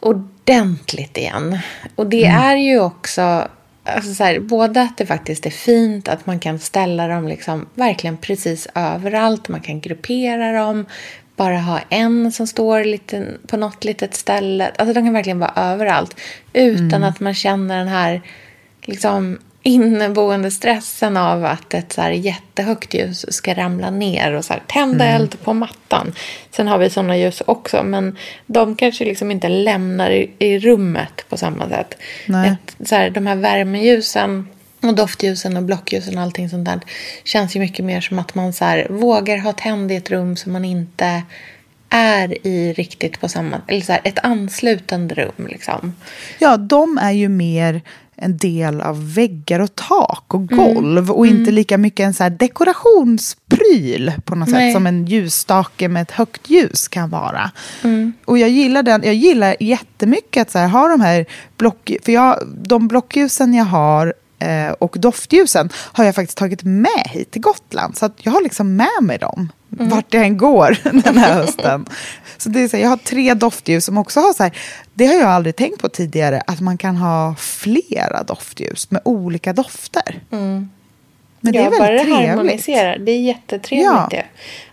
[0.00, 1.58] ordentligt igen.
[1.94, 2.40] Och det Mm.
[2.42, 3.48] är ju också
[3.84, 7.66] Alltså så här, både att det faktiskt är fint, att man kan ställa dem liksom
[7.74, 9.48] verkligen precis överallt.
[9.48, 10.86] Man kan gruppera dem,
[11.36, 14.70] bara ha en som står lite, på något litet ställe.
[14.78, 16.20] Alltså de kan verkligen vara överallt.
[16.52, 17.04] Utan mm.
[17.04, 18.22] att man känner den här
[18.82, 24.52] liksom, inneboende stressen av att ett så här jättehögt ljus ska ramla ner och så
[24.52, 25.16] här, tända mm.
[25.16, 26.14] eld på mattan.
[26.50, 31.24] Sen har vi sådana ljus också, men de kanske liksom inte lämnar i, i rummet
[31.28, 31.94] på samma sätt.
[32.46, 34.48] Ett, så här, de här värmeljusen
[34.82, 36.80] och doftljusen och blockljusen och allting sånt där
[37.24, 40.36] känns ju mycket mer som att man så här, vågar ha tänd i ett rum
[40.36, 41.22] som man inte
[41.88, 43.60] är i riktigt på samma...
[43.66, 45.94] Eller så här, ett anslutande rum liksom.
[46.38, 47.82] Ja, de är ju mer
[48.16, 50.56] en del av väggar och tak och mm.
[50.56, 51.10] golv mm.
[51.10, 51.54] och inte mm.
[51.54, 54.68] lika mycket en så dekorationspryl på något Nej.
[54.68, 57.50] sätt som en ljusstake med ett högt ljus kan vara.
[57.84, 58.12] Mm.
[58.24, 62.12] Och jag gillar den, jag gillar jättemycket att så här, ha de här block, för
[62.12, 64.14] jag, de blockljusen jag har
[64.78, 67.96] och doftljusen har jag faktiskt tagit med hit till Gotland.
[67.96, 69.88] Så jag har liksom med mig dem mm.
[69.88, 71.86] vart jag än går den här hösten.
[72.38, 74.58] Så det är så här, jag har tre doftljus som också har så här,
[74.94, 79.52] det har jag aldrig tänkt på tidigare, att man kan ha flera doftljus med olika
[79.52, 80.20] dofter.
[80.30, 80.70] Mm.
[81.44, 82.28] Men det ja, är väldigt bara det trevligt.
[82.28, 82.98] harmoniserar.
[82.98, 84.08] Det är jättetrevligt ja.
[84.10, 84.24] det.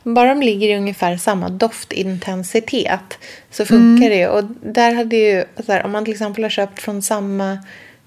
[0.04, 3.18] Bara de ligger i ungefär samma doftintensitet
[3.52, 4.18] så funkar mm.
[4.18, 4.28] det.
[4.28, 7.58] Och där hade ju, här, om man till exempel har köpt från samma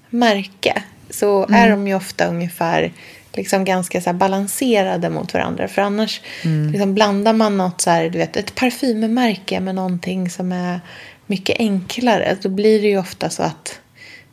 [0.09, 1.63] märke så mm.
[1.63, 2.91] är de ju ofta ungefär
[3.33, 5.67] liksom ganska så balanserade mot varandra.
[5.67, 6.71] För annars mm.
[6.71, 10.79] liksom blandar man något så här, du vet, ett parfymmärke med någonting som är
[11.27, 12.37] mycket enklare.
[12.41, 13.79] Då blir det ju ofta så att,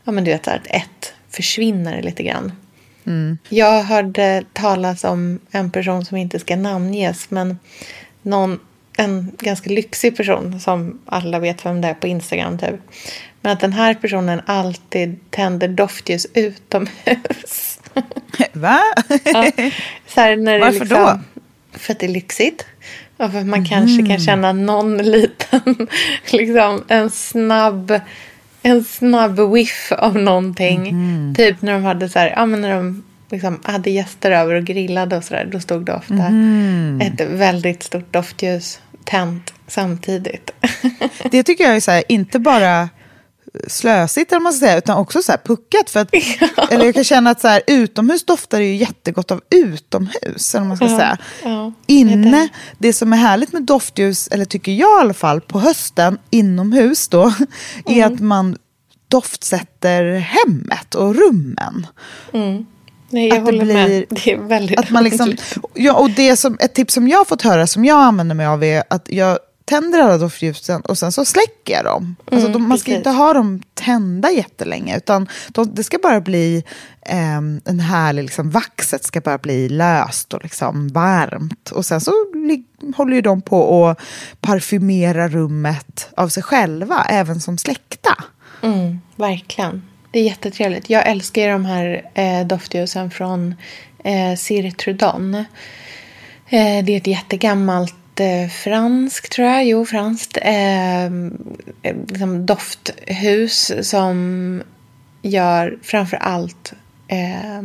[0.05, 2.53] ja men du vet, att ett försvinner lite grann.
[3.07, 3.39] Mm.
[3.49, 7.59] Jag hörde talas om en person som inte ska namnges, men
[8.23, 8.61] någon,
[8.97, 12.81] en ganska lyxig person som alla vet vem det är på Instagram typ.
[13.43, 17.79] Men att den här personen alltid tänder doftljus utomhus.
[18.53, 18.81] Va?
[19.25, 19.51] ja,
[20.07, 21.21] så här, när Varför liksom, då?
[21.79, 22.67] För att det är lyxigt.
[23.17, 23.65] Och för att man mm.
[23.65, 25.89] kanske kan känna någon liten,
[26.33, 28.01] liksom en snabb,
[28.63, 30.89] en snabb whiff av någonting.
[30.89, 31.35] Mm.
[31.35, 34.65] Typ när de hade så här, ja men när de liksom hade gäster över och
[34.65, 35.49] grillade och sådär.
[35.53, 37.01] Då stod det ofta mm.
[37.01, 40.51] ett väldigt stort doftljus tänt samtidigt.
[41.31, 42.89] det tycker jag är så här, inte bara
[43.67, 45.91] slösigt, eller man ska säga, utan också så puckat.
[45.91, 46.09] För att,
[46.57, 46.69] ja.
[46.71, 50.55] Eller jag kan känna att så här, utomhus doftar det ju jättegott av utomhus.
[50.55, 50.97] Eller man ska ja.
[50.97, 51.19] säga.
[51.43, 51.73] Ja.
[51.87, 52.49] Inne, det.
[52.79, 57.09] det som är härligt med doftljus, eller tycker jag i alla fall, på hösten inomhus
[57.09, 57.23] då,
[57.87, 58.01] mm.
[58.01, 58.57] är att man
[59.09, 61.87] doftsätter hemmet och rummen.
[62.33, 62.67] Mm.
[63.11, 64.05] Nej, jag att håller blir, med.
[64.09, 65.37] Det är väldigt att man liksom,
[65.75, 68.47] ja, och det som, Ett tips som jag har fått höra, som jag använder mig
[68.47, 72.17] av, är att jag tänder alla doftljusen och sen så släcker jag dem.
[72.25, 76.21] Alltså, mm, de, man ska inte ha dem tända jättelänge utan de, det ska bara
[76.21, 76.65] bli
[77.03, 81.71] eh, en härlig, liksom, vaxet ska bara bli löst och liksom varmt.
[81.71, 82.13] Och sen så
[82.97, 84.01] håller ju de på att
[84.41, 88.25] parfymera rummet av sig själva, även som släckta.
[88.63, 89.83] Mm, verkligen.
[90.11, 90.91] Det är jättetrevligt.
[90.91, 93.55] Jag älskar de här eh, doftljusen från
[94.05, 95.35] eh, Cirtrudon.
[95.35, 97.95] Eh, det är ett jättegammalt
[98.51, 99.65] franskt, tror jag.
[99.65, 100.39] Jo, franskt.
[100.43, 101.39] Ehm,
[101.83, 104.63] eh, liksom dofthus som
[105.23, 106.73] gör framför allt,
[107.09, 107.63] eh,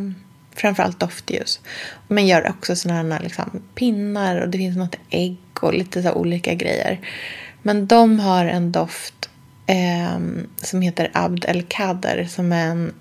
[0.56, 1.60] framför allt doftljus.
[2.08, 6.12] Men gör också sådana här liksom, pinnar och det finns något ägg och lite så
[6.12, 7.00] olika grejer.
[7.62, 9.30] Men de har en doft
[9.66, 10.20] eh,
[10.58, 12.94] som heter Abd el Kader som är en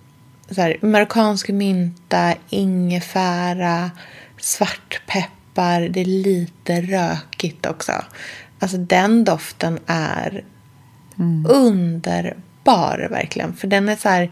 [0.50, 3.90] så här, marockansk mynta, ingefära,
[4.38, 7.92] svartpeppar peppar, det är lite rökigt också.
[8.58, 10.44] Alltså den doften är
[11.18, 11.46] mm.
[11.48, 13.52] underbar verkligen.
[13.52, 14.30] För den är så här,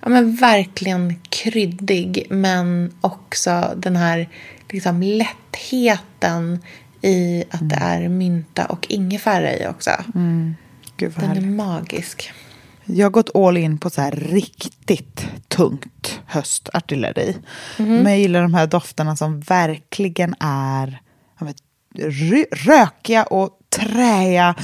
[0.00, 4.28] ja men verkligen kryddig men också den här
[4.70, 6.58] liksom lättheten
[7.02, 7.68] i att mm.
[7.68, 9.90] det är mynta och ingefära i också.
[10.14, 10.54] Mm.
[10.96, 12.32] Gud, den är magisk.
[12.84, 17.36] Jag har gått all in på så här riktigt tungt höstartilleri.
[17.78, 17.96] Mm.
[17.96, 21.00] Men jag gillar de här dofterna som verkligen är
[21.40, 21.56] vet,
[22.66, 24.54] rökiga och träiga.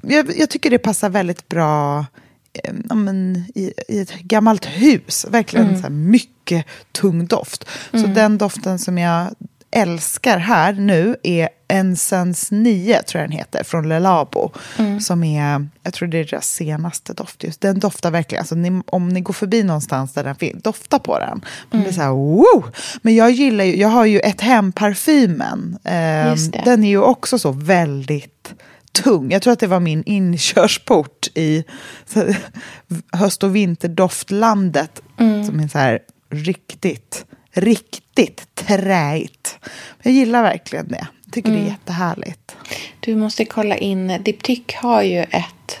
[0.00, 2.06] Jag, jag, tycker det passar väldigt bra
[2.52, 5.26] eh, men, i, i, ett gammalt hus.
[5.30, 5.82] Verkligen mm.
[5.82, 7.68] så mycket tung doft.
[7.92, 8.04] Mm.
[8.04, 9.34] Så den doften som jag
[9.72, 14.52] älskar här nu är Essence 9, tror jag den heter, från Le Labo.
[14.78, 15.00] Mm.
[15.00, 17.44] Som är, jag tror det är deras senaste doft.
[17.44, 17.60] Just.
[17.60, 21.18] Den doftar verkligen, alltså, ni, om ni går förbi någonstans där den finns, dofta på
[21.18, 21.28] den.
[21.70, 21.84] Man mm.
[21.84, 22.70] blir så här, wow!
[23.02, 25.78] Men jag gillar ju, jag har ju ett hem-parfymen.
[25.84, 28.54] Eh, den är ju också så väldigt
[28.92, 29.30] tung.
[29.30, 31.64] Jag tror att det var min inkörsport i
[32.06, 32.34] så,
[33.12, 35.02] höst och vinterdoftlandet.
[35.18, 35.46] Mm.
[35.46, 35.98] Som är så här
[36.30, 39.58] riktigt, riktigt träigt.
[40.02, 41.06] Jag gillar verkligen det.
[41.24, 41.60] Jag tycker mm.
[41.60, 41.78] det är mm.
[41.80, 42.56] jättehärligt.
[43.00, 45.80] Du måste kolla in, Diptyk har ju ett,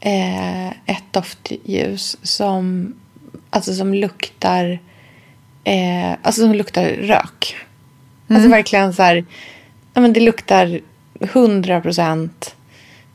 [0.00, 2.94] eh, ett doftljus som,
[3.50, 4.78] alltså som luktar,
[5.64, 7.20] eh, alltså som luktar rök.
[7.20, 7.56] Alltså
[8.28, 8.36] mm.
[8.36, 9.24] Alltså verkligen så här,
[9.94, 10.80] ja men det luktar
[11.20, 12.56] 100 procent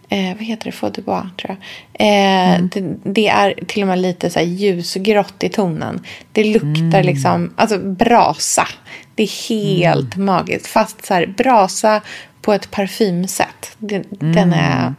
[0.10, 1.01] Eh, vad heter det?
[1.01, 1.58] Bois, tror jag.
[1.93, 2.70] Eh, mm.
[2.74, 6.01] det, det, är till och med lite så ljusgrått i tonen.
[6.32, 7.05] Det luktar mm.
[7.05, 8.68] liksom, alltså brasa.
[9.16, 10.26] Det är helt mm.
[10.26, 10.68] magiskt.
[10.68, 12.01] Fast så här, brasa
[12.41, 13.76] på ett parfymsätt.
[13.78, 14.53] Den, den mm.
[14.53, 14.93] är...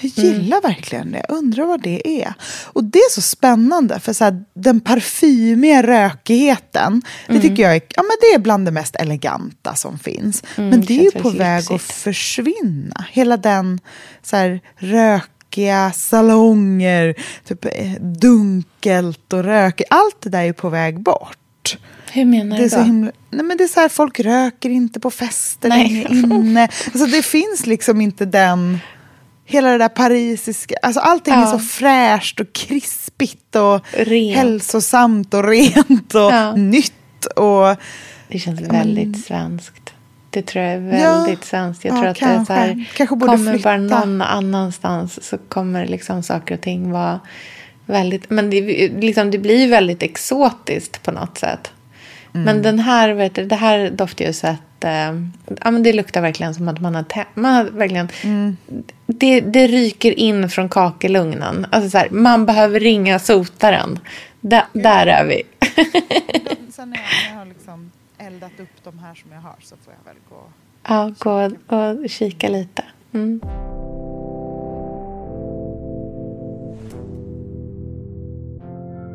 [0.00, 0.70] Jag gillar mm.
[0.70, 1.24] verkligen det.
[1.28, 2.34] Jag undrar vad det är.
[2.64, 4.00] Och det är så spännande.
[4.00, 6.86] För så här, den parfymiga rökigheten.
[6.86, 7.02] Mm.
[7.26, 10.42] Det tycker jag är, ja, men det är bland det mest eleganta som finns.
[10.56, 11.74] Mm, men det, är ju på väg lyxigt.
[11.74, 13.04] att försvinna.
[13.10, 13.80] Hela den
[14.22, 17.14] så här, rökiga salonger.
[17.48, 19.88] Typ eh, dunkelt och rökigt.
[19.90, 21.36] Allt det där är på väg bort.
[22.12, 22.82] Hur menar det du då?
[22.82, 26.68] Himla, nej men det är så här, folk röker inte på fester längre inne.
[26.86, 28.78] Alltså det finns liksom inte den
[29.50, 31.42] hela det där parisiska, alltså allting ja.
[31.42, 34.36] är så fräscht och krispigt och rent.
[34.36, 36.56] hälsosamt och rent och ja.
[36.56, 37.26] nytt.
[37.36, 37.76] Och,
[38.28, 39.94] det känns väldigt men, svenskt.
[40.30, 41.84] Det tror jag är väldigt ja, svenskt.
[41.84, 43.68] Jag tror att kanske, det är så här, kanske borde kommer flytta.
[43.68, 47.20] bara någon annanstans så kommer liksom saker och ting vara
[47.86, 51.72] väldigt, men det, liksom, det blir väldigt exotiskt på något sätt.
[52.34, 52.44] Mm.
[52.44, 54.90] Men den här, vet du, det här doftljuset eh,
[55.60, 58.08] ja, men det luktar verkligen som att man har, man har verkligen...
[58.22, 58.56] Mm.
[59.18, 61.66] Det, det ryker in från kakelugnen.
[61.70, 63.98] Alltså så här, man behöver ringa sotaren.
[64.40, 65.42] Da, där är vi.
[66.70, 67.00] Sen när
[67.30, 70.42] jag, har liksom eldat upp de här som jag har så får jag väl gå...
[70.88, 72.84] Ja, gå och kika lite.
[73.12, 73.40] Mm.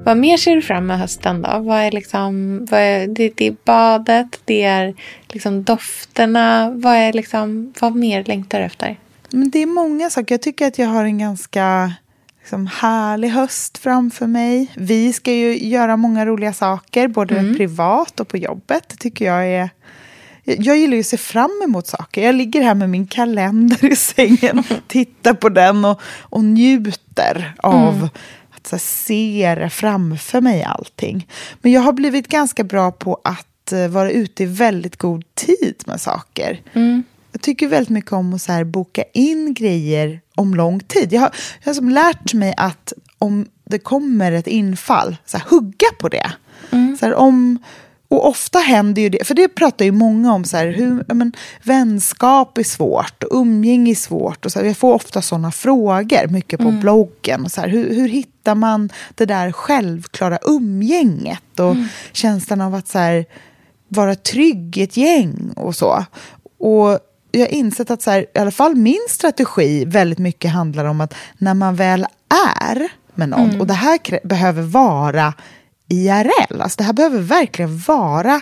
[0.05, 1.59] Vad mer ser du fram emot hösten då?
[1.59, 4.95] Vad är liksom, vad är, det, det är badet, det är
[5.27, 6.71] liksom dofterna.
[6.75, 8.97] Vad, är liksom, vad mer längtar du efter?
[9.35, 10.33] Men det är många saker.
[10.33, 11.93] Jag tycker att jag har en ganska
[12.39, 14.71] liksom, härlig höst framför mig.
[14.75, 17.55] Vi ska ju göra många roliga saker, både mm.
[17.55, 18.89] privat och på jobbet.
[18.89, 19.69] Det tycker jag är...
[20.43, 22.25] Jag gillar ju att se fram emot saker.
[22.25, 27.95] Jag ligger här med min kalender i sängen, tittar på den och, och njuter av
[27.95, 28.09] mm
[28.65, 31.27] att så se det framför mig allting.
[31.61, 35.83] Men jag har blivit ganska bra på att uh, vara ute i väldigt god tid
[35.85, 36.61] med saker.
[36.73, 37.03] Mm.
[37.35, 41.13] Jag tycker väldigt mycket om att så boka in grejer om lång tid.
[41.13, 41.31] Jag har,
[41.63, 46.09] jag har som lärt mig att om det kommer ett infall, så här, hugga på
[46.09, 46.31] det.
[46.71, 46.97] Mm.
[46.99, 47.59] Så här, om
[48.07, 51.33] och ofta händer ju det, för det pratar ju många om, så här, hur, men,
[51.63, 54.45] vänskap är svårt och umgänge är svårt.
[54.45, 56.79] Och så här, jag får ofta sådana frågor, mycket på mm.
[56.79, 57.45] bloggen.
[57.45, 61.87] Och så här, hur, hur hittar man det där självklara umgänget och mm.
[62.11, 63.23] känslan av att så
[63.87, 66.05] vara trygg i ett gäng och så.
[66.59, 66.99] Och
[67.39, 71.01] jag har insett att så här, i alla fall min strategi väldigt mycket handlar om
[71.01, 72.05] att när man väl
[72.63, 73.61] är med någon, mm.
[73.61, 75.33] och det här behöver vara
[75.89, 76.61] IRL.
[76.61, 78.41] Alltså det här behöver verkligen vara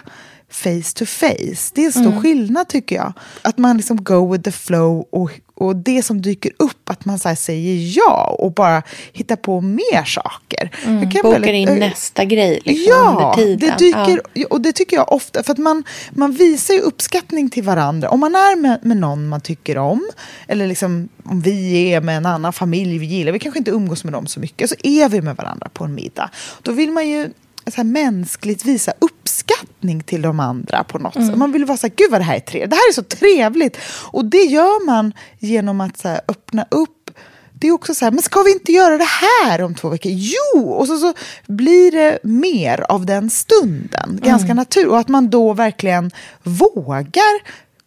[0.49, 1.71] face to face.
[1.73, 2.21] Det är en stor mm.
[2.21, 3.13] skillnad tycker jag.
[3.41, 7.19] Att man liksom go with the flow och, och det som dyker upp, att man
[7.19, 8.83] så säger ja och bara
[9.13, 10.71] hittar på mer saker.
[10.85, 13.69] Mm, bokar väldigt, in äh, nästa grej liksom, ja, under tiden.
[13.77, 14.47] Det dyker, ja.
[14.49, 18.09] och det tycker jag ofta, för att man, man visar ju uppskattning till varandra.
[18.09, 20.09] Om man är med, med någon man tycker om,
[20.47, 24.03] eller liksom om vi är med en annan familj vi gillar, vi kanske inte umgås
[24.03, 26.29] med dem så mycket, så är vi med varandra på en middag.
[26.61, 27.29] Då vill man ju
[27.71, 31.27] så här, mänskligt visa uppskattning till de andra på något mm.
[31.27, 31.37] sätt.
[31.37, 32.69] Man vill vara så här, gud vad det här är trevligt.
[32.69, 33.77] Det här är så trevligt.
[34.11, 37.11] Och det gör man genom att så här, öppna upp.
[37.53, 39.07] Det är också så här, men ska vi inte göra det
[39.43, 40.11] här om två veckor?
[40.15, 40.69] Jo!
[40.69, 41.13] Och så, så
[41.47, 44.19] blir det mer av den stunden.
[44.23, 44.57] Ganska mm.
[44.57, 44.91] naturligt.
[44.91, 46.11] Och att man då verkligen
[46.43, 47.41] vågar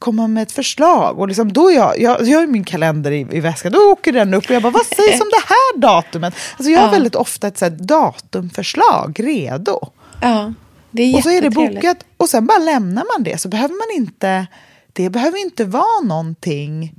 [0.07, 1.18] komma med ett förslag.
[1.18, 4.34] Och liksom då jag, jag, jag har min kalender i, i väskan, då åker den
[4.34, 6.34] upp och jag bara, vad sägs om det här datumet?
[6.57, 6.92] Alltså jag har ja.
[6.92, 9.88] väldigt ofta ett så datumförslag redo.
[10.20, 10.52] Ja,
[10.90, 13.38] det är Och så är det bokat och sen bara lämnar man det.
[13.38, 14.46] Så behöver man inte,
[14.92, 16.94] det behöver inte vara någonting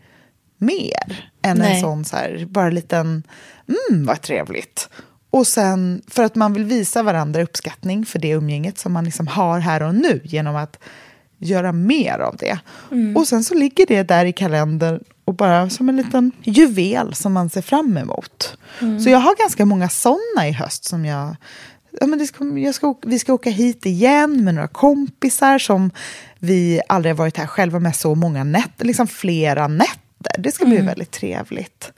[0.57, 1.75] mer än Nej.
[1.75, 3.23] en sån så här, bara liten,
[3.89, 4.89] mm vad trevligt.
[5.29, 9.27] Och sen för att man vill visa varandra uppskattning för det umgänget som man liksom
[9.27, 10.79] har här och nu genom att
[11.39, 12.59] göra mer av det.
[12.91, 13.17] Mm.
[13.17, 17.33] Och sen så ligger det där i kalendern och bara som en liten juvel som
[17.33, 18.57] man ser fram emot.
[18.81, 18.99] Mm.
[18.99, 21.35] Så jag har ganska många sådana i höst som jag...
[21.99, 25.91] Ja, men ska, jag ska, vi ska åka hit igen med några kompisar som
[26.39, 30.41] vi aldrig har varit här själva med så många nätter, liksom flera nätter semester.
[30.41, 31.91] Det ska bli väldigt trevligt.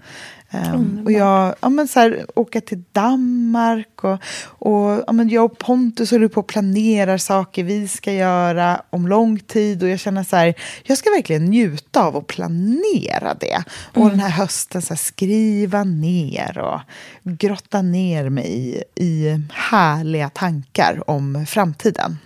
[0.51, 5.45] Um, och jag, ja, men så här, åka till Danmark och, och ja, men jag
[5.45, 9.99] och Pontus håller på och planerar saker vi ska göra om lång tid och jag
[9.99, 10.53] känner så här,
[10.83, 13.63] jag ska verkligen njuta av att planera det.
[13.93, 14.09] Och mm.
[14.09, 16.79] den här hösten så här, skriva ner och
[17.23, 22.17] grotta ner mig i, i härliga tankar om framtiden.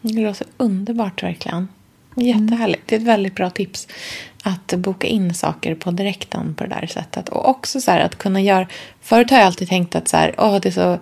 [0.00, 1.68] Det låter underbart verkligen.
[2.14, 2.82] Jättehärligt.
[2.86, 3.88] Det är ett väldigt bra tips
[4.42, 7.28] att boka in saker på direkten på det där sättet.
[7.28, 8.66] Och också så att kunna göra...
[9.00, 10.98] Förut har jag alltid tänkt att så här, åh, det är så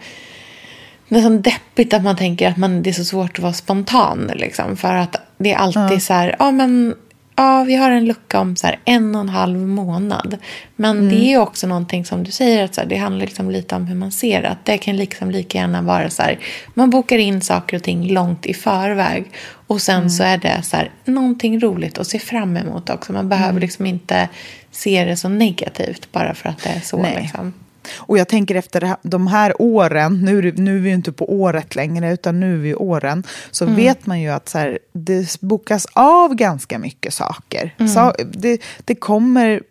[1.08, 4.30] nästan deppigt att man tänker att man, det är så svårt att vara spontan.
[4.34, 6.00] Liksom, för att det är alltid ja.
[6.00, 6.94] så här, ja men
[7.40, 10.38] ja, vi har en lucka om så en och en halv månad.
[10.76, 11.08] Men mm.
[11.08, 13.86] det är också någonting som du säger, att så här, det handlar liksom lite om
[13.86, 14.48] hur man ser det.
[14.48, 16.38] Att det kan liksom lika gärna vara så här,
[16.74, 19.24] man bokar in saker och ting långt i förväg.
[19.66, 20.10] Och sen mm.
[20.10, 23.12] så är det så här, någonting roligt att se fram emot också.
[23.12, 23.60] Man behöver mm.
[23.60, 24.28] liksom inte
[24.70, 27.02] se det så negativt bara för att det är så.
[27.02, 27.18] Nej.
[27.22, 27.52] Liksom.
[27.96, 31.74] Och jag tänker efter de här åren, nu, nu är vi ju inte på året
[31.74, 33.76] längre, utan nu är vi åren, så mm.
[33.76, 37.74] vet man ju att så här, det bokas av ganska mycket saker.
[37.78, 37.92] Mm.
[37.92, 39.62] Så, det, det kommer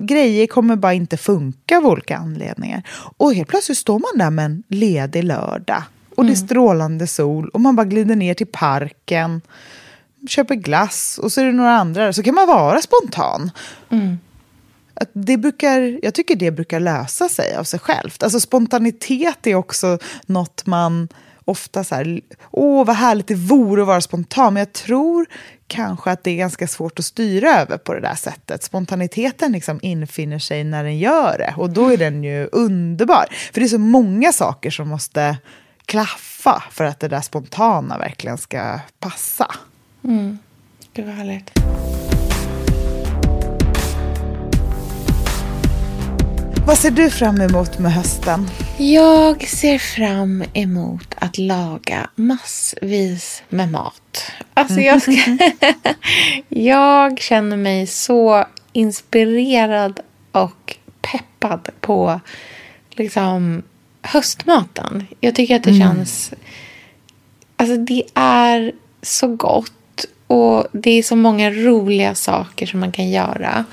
[0.00, 2.82] grejer kommer bara inte funka av olika anledningar.
[3.16, 5.82] Och helt plötsligt står man där med en ledig lördag
[6.16, 6.46] och det är mm.
[6.46, 9.40] strålande sol och man bara glider ner till parken,
[10.28, 13.50] köper glass och så är det några andra så kan man vara spontan.
[13.90, 14.18] Mm
[14.94, 18.22] att det brukar, jag tycker det brukar lösa sig av sig självt.
[18.22, 21.08] Alltså spontanitet är också något man
[21.44, 22.20] ofta så här,
[22.50, 24.54] åh vad härligt det vore att vara spontan.
[24.54, 25.26] Men jag tror
[25.66, 28.62] kanske att det är ganska svårt att styra över på det där sättet.
[28.62, 33.26] Spontaniteten liksom infinner sig när den gör det och då är den ju underbar.
[33.52, 35.36] För det är så många saker som måste
[35.86, 39.54] klaffa för att det där spontana verkligen ska passa.
[40.04, 40.38] Mm.
[40.92, 41.73] Gud vad härligt.
[46.66, 48.46] Vad ser du fram emot med hösten?
[48.78, 54.32] Jag ser fram emot att laga massvis med mat.
[54.54, 55.12] Alltså jag, ska...
[56.48, 60.00] jag känner mig så inspirerad
[60.32, 62.20] och peppad på
[62.90, 63.62] liksom,
[64.02, 65.06] höstmaten.
[65.20, 65.82] Jag tycker att det mm.
[65.82, 66.32] känns...
[67.56, 73.10] Alltså det är så gott och det är så många roliga saker som man kan
[73.10, 73.64] göra.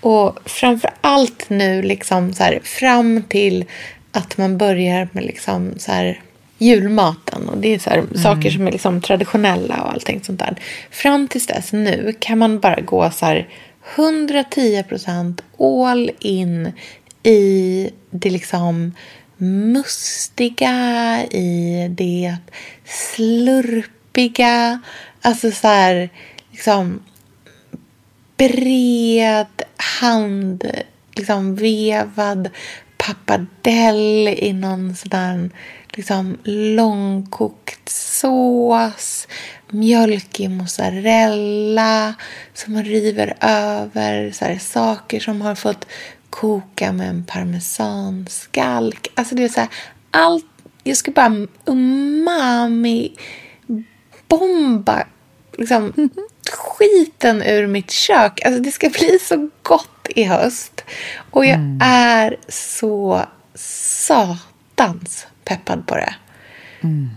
[0.00, 3.64] Och framför allt nu liksom så här, fram till
[4.12, 6.20] att man börjar med liksom så här,
[6.58, 7.48] julmaten.
[7.48, 8.14] Och det är så här, mm.
[8.14, 10.56] saker som är liksom traditionella och allting sånt där.
[10.90, 13.48] Fram tills dess nu kan man bara gå så här
[13.96, 16.72] 110 procent all in
[17.22, 18.92] i det liksom
[19.36, 22.36] mustiga, i det
[22.84, 24.80] slurpiga.
[25.22, 26.10] Alltså så här,
[26.50, 27.00] liksom
[28.36, 30.70] bred hand
[31.12, 32.50] liksom vevad
[32.96, 35.50] pappardell i någon sån
[35.98, 39.28] liksom långkokt sås.
[39.70, 42.14] Mjölkig mozzarella
[42.54, 44.30] som man river över.
[44.30, 45.86] Så här, saker som har fått
[46.30, 49.08] koka med en parmesanskalk.
[49.14, 49.68] Alltså det är så här,
[50.10, 50.44] allt.
[50.84, 53.16] Jag ska bara umami
[54.28, 55.06] bomba
[55.58, 56.10] liksom mhm
[56.50, 58.44] skiten ur mitt kök.
[58.44, 60.84] Alltså det ska bli så gott i höst.
[61.30, 61.78] Och jag mm.
[61.82, 63.22] är så
[63.54, 66.14] satans peppad på det.
[66.80, 67.10] Mm.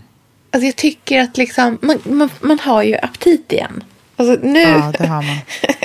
[0.50, 3.84] Alltså jag tycker att liksom, man, man, man har ju aptit igen.
[4.16, 4.60] Alltså nu...
[4.60, 5.36] Ja, det har man.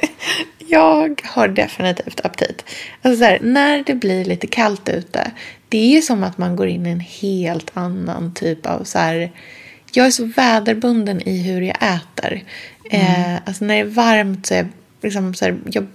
[0.67, 2.65] jag har definitivt aptit.
[3.01, 5.31] Alltså så här, när det blir lite kallt ute,
[5.69, 8.99] det är ju som att man går in i en helt annan typ av så
[8.99, 9.31] här,
[9.97, 12.43] jag är så väderbunden i hur jag äter.
[12.89, 13.33] Mm.
[13.33, 14.67] Eh, alltså när det är varmt så är jag,
[15.01, 15.87] liksom så här, jag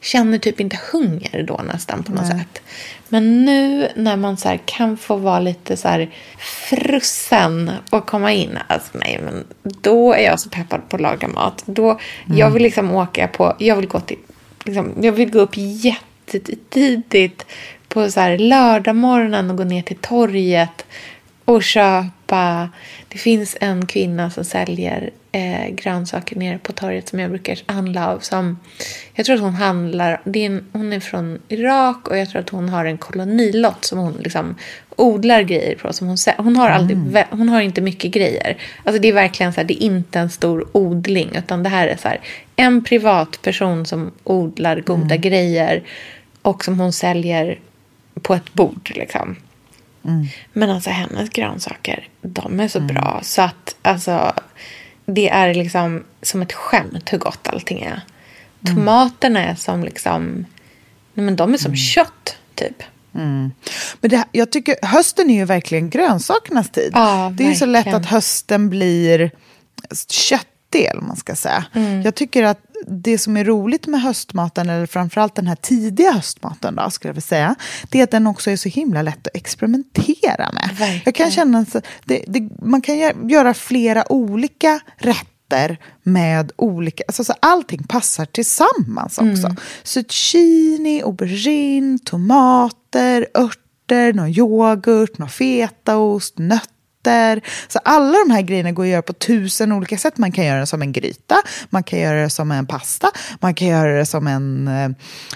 [0.00, 2.38] känner typ inte hunger då nästan på något Nej.
[2.38, 2.62] sätt.
[3.08, 6.10] Men nu när man så kan få vara lite så här
[6.40, 8.58] frusen och komma in.
[8.66, 11.62] Alltså nej, men då är jag så peppad på att laga mat.
[11.66, 12.38] Då, mm.
[12.38, 14.18] Jag vill liksom åka på, jag vill gå till,
[14.64, 17.46] liksom, jag vill gå upp jättetidigt
[17.88, 20.86] på så här lördagmorgonen och gå ner till torget
[21.46, 22.70] och köpa.
[23.08, 28.08] Det finns en kvinna som säljer eh, grönsaker nere på torget som jag brukar handla
[28.08, 28.18] av.
[28.18, 28.58] Som,
[29.14, 32.40] jag tror att hon handlar, det är en, hon är från Irak och jag tror
[32.40, 34.54] att hon har en kolonilott som hon liksom
[34.96, 35.92] odlar grejer på.
[35.92, 37.24] Som hon, hon, har aldrig, mm.
[37.30, 38.56] hon har inte mycket grejer.
[38.84, 41.88] Alltså det är verkligen så här, det är inte en stor odling utan det här
[41.88, 42.20] är så här,
[42.56, 45.20] en privatperson som odlar goda mm.
[45.20, 45.82] grejer
[46.42, 47.58] och som hon säljer
[48.22, 48.92] på ett bord.
[48.94, 49.36] Liksom.
[50.06, 50.26] Mm.
[50.52, 52.94] Men alltså hennes grönsaker, de är så mm.
[52.94, 54.32] bra så att alltså
[55.06, 58.00] det är liksom som ett skämt hur gott allting är.
[58.66, 60.46] Tomaterna är som liksom,
[61.14, 62.82] nej men de är som kött typ.
[64.00, 66.90] Men det, jag tycker hösten är ju verkligen grönsakernas tid.
[66.94, 69.30] Ja, det är ju så lätt att hösten blir
[70.98, 71.64] om man ska säga.
[71.72, 72.02] Mm.
[72.02, 76.76] Jag tycker att det som är roligt med höstmaten, eller framförallt den här tidiga höstmaten,
[76.76, 77.54] då, skulle jag vilja säga,
[77.88, 80.68] det är att den också är så himla lätt att experimentera med.
[80.78, 81.02] Verkligen.
[81.04, 87.04] Jag kan känna att det, det, man kan gö- göra flera olika rätter med olika...
[87.08, 89.46] Alltså, så allting passar tillsammans också.
[89.46, 89.56] Mm.
[89.82, 96.75] Zucchini, aubergine, tomater, örter, någon yoghurt, någon fetaost, nötter.
[97.68, 100.18] Så alla de här grejerna går att göra på tusen olika sätt.
[100.18, 101.36] Man kan göra det som en gryta,
[101.70, 104.90] man kan göra det som en pasta, man kan göra det som en, eh,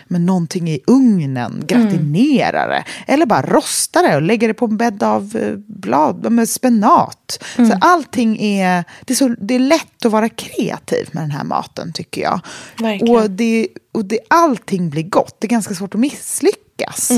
[0.08, 2.84] med någonting i ugnen, gratinera det.
[3.06, 7.44] Eller bara rosta det och lägga det på en bädd av eh, blad, med spenat.
[7.56, 11.44] Så allting är, det är, så, det är lätt att vara kreativ med den här
[11.44, 12.40] maten tycker jag.
[12.78, 13.16] Verkligen.
[13.16, 17.10] Och, det, och det, allting blir gott, det är ganska svårt att misslyckas.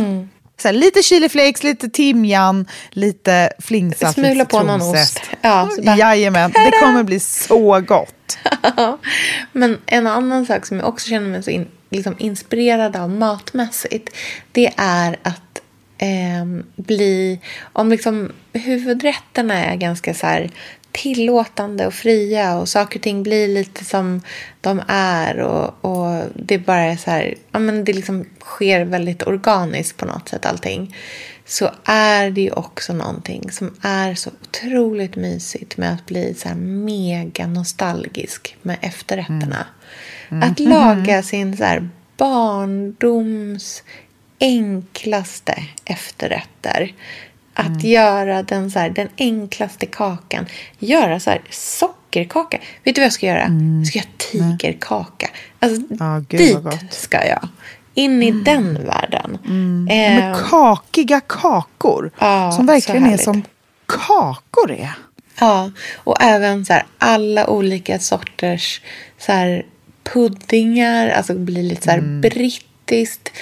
[0.62, 5.20] Så här, lite chiliflakes, lite timjan, lite flingsaft, Smula på någon ost.
[5.40, 8.38] Ja, Jajamän, det kommer bli så gott.
[9.52, 14.16] Men en annan sak som jag också känner mig så in, liksom inspirerad av matmässigt.
[14.52, 15.62] Det är att
[15.98, 17.40] ehm, bli...
[17.72, 20.50] Om liksom huvudrätterna är ganska så här
[20.92, 24.20] tillåtande och fria och saker och ting blir lite som
[24.60, 27.34] de är och, och det bara är så här...
[27.52, 30.96] Ja, men det liksom sker väldigt organiskt på något sätt allting
[31.46, 36.48] så är det ju också någonting som är så otroligt mysigt med att bli så
[36.48, 39.66] här mega nostalgisk med efterrätterna.
[40.28, 43.82] Att laga sin så här barndoms
[44.40, 46.92] enklaste efterrätter.
[47.54, 50.46] Att göra den, så här, den enklaste kakan.
[50.78, 52.58] Göra så här sockerkaka.
[52.84, 53.46] Vet du vad jag ska göra?
[53.78, 55.30] Jag ska göra tigerkaka.
[55.60, 56.92] Alltså, Ja, gud, dit gott.
[56.92, 57.48] ska jag.
[57.94, 59.38] In i den världen.
[59.90, 63.42] Eh, Med kakiga kakor, Ja, som verkligen är som
[63.86, 64.92] kakor är.
[65.40, 68.80] Ja, och även så här, alla olika sorters
[69.18, 69.66] så här,
[70.12, 71.08] puddingar.
[71.08, 73.32] Alltså blir lite så här brittiskt,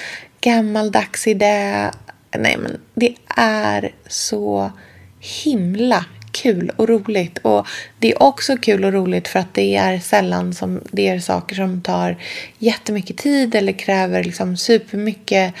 [0.41, 1.89] gammaldags idé.
[2.37, 4.71] Nej, men det är så
[5.19, 7.37] himla kul och roligt.
[7.37, 7.67] Och
[7.99, 11.55] det är också kul och roligt för att det är sällan som det är saker
[11.55, 12.17] som tar
[12.57, 15.53] jättemycket tid eller kräver liksom supermycket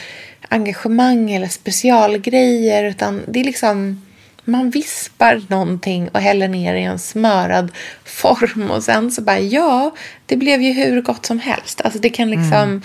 [0.49, 2.83] engagemang eller specialgrejer.
[2.83, 4.01] Utan det är liksom
[4.45, 7.71] man vispar någonting och häller ner i en smörad
[8.05, 9.91] form och sen så bara ja,
[10.25, 11.81] det blev ju hur gott som helst.
[11.81, 12.81] Alltså det kan liksom,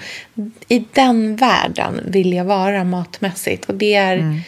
[0.69, 4.43] i den världen vill jag vara matmässigt och det är,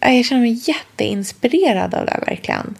[0.00, 2.74] ja, jag känner mig jätteinspirerad av det verkligen.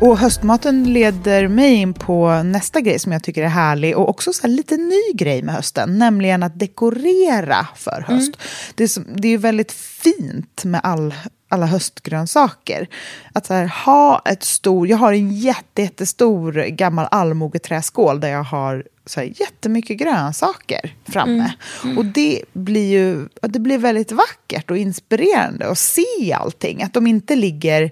[0.00, 4.32] Och höstmaten leder mig in på nästa grej som jag tycker är härlig och också
[4.32, 8.30] så här lite ny grej med hösten, nämligen att dekorera för höst.
[8.74, 11.14] Det, är det är väldigt fint med all,
[11.48, 12.88] alla höstgrönsaker.
[13.32, 18.84] Att här, ha ett stor, jag har en jätte, jättestor gammal allmogeträskål där jag har
[19.06, 21.52] så här, jättemycket grönsaker framme.
[21.96, 26.82] Och det blir ju det blir väldigt vackert och inspirerande att se allting.
[26.82, 27.90] Att de inte ligger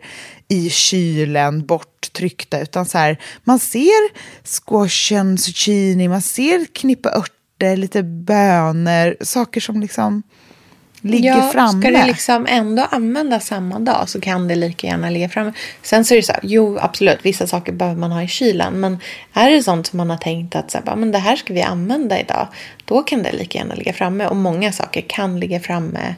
[0.48, 4.10] i kylen borttryckta utan så här, man ser
[4.44, 10.22] squashen, zucchini, man ser knippa örter, lite bönor, saker som liksom
[11.02, 11.82] ligger ja, framme.
[11.82, 15.52] Ska det liksom ändå användas samma dag så kan det lika gärna ligga framme.
[15.82, 18.80] Sen så är det så här, jo absolut, vissa saker behöver man ha i kylen.
[18.80, 18.98] Men
[19.32, 21.62] är det sånt som man har tänkt att så här, men det här ska vi
[21.62, 22.48] använda idag.
[22.84, 24.26] Då kan det lika gärna ligga framme.
[24.26, 26.14] Och många saker kan ligga framme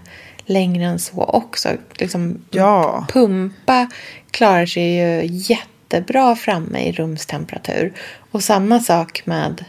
[0.47, 1.68] längre än så också.
[1.95, 3.07] Liksom, Ja.
[3.12, 3.87] Pumpa
[4.30, 7.93] klarar sig ju jättebra framme i rumstemperatur.
[8.30, 9.64] Och samma sak med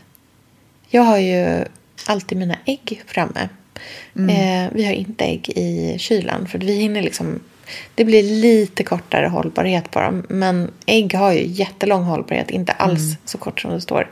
[0.89, 1.65] jag har ju
[2.05, 3.49] alltid mina ägg framme.
[4.29, 7.39] Eh, vi har inte ägg i kylen för vi hinner liksom...
[7.95, 10.25] Det blir lite kortare hållbarhet på dem.
[10.29, 12.51] Men ägg har ju jättelång hållbarhet.
[12.51, 14.09] Inte alls så kort som det står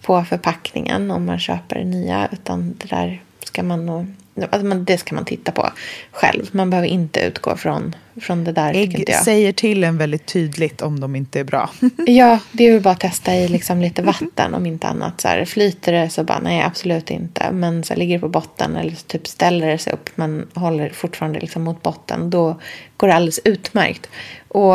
[0.00, 2.28] på förpackningen om man köper nya.
[2.32, 3.22] Utan det där
[3.56, 4.06] ska man nog...
[4.50, 5.70] Alltså man, det ska man titta på
[6.12, 6.48] själv.
[6.52, 8.74] Man behöver inte utgå från, från det där.
[8.74, 11.70] Ägg säger till en väldigt tydligt om de inte är bra.
[12.06, 15.20] Ja, det är väl bara att testa i liksom lite vatten om inte annat.
[15.20, 17.50] Så här, flyter det så bara nej, absolut inte.
[17.52, 20.88] Men så här, ligger det på botten eller typ ställer det sig upp men håller
[20.88, 22.30] fortfarande liksom mot botten.
[22.30, 22.60] Då
[22.96, 24.08] går det alldeles utmärkt.
[24.48, 24.74] Och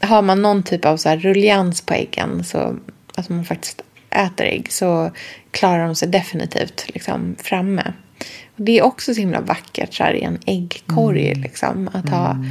[0.00, 2.76] har man någon typ av så här rullians på äggen så
[3.14, 5.10] att man faktiskt äter ägg så
[5.50, 7.92] klarar de sig definitivt liksom framme.
[8.62, 11.90] Det är också så himla vackert så här, i en äggkorg liksom.
[11.92, 12.44] Att ha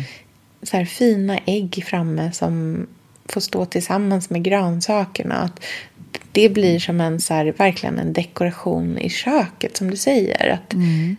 [0.64, 2.88] så här fina ägg framme som
[3.26, 5.36] få stå tillsammans med grönsakerna.
[5.36, 5.64] Att
[6.32, 10.50] det blir som en, så här, verkligen en dekoration i köket som du säger.
[10.50, 10.74] Att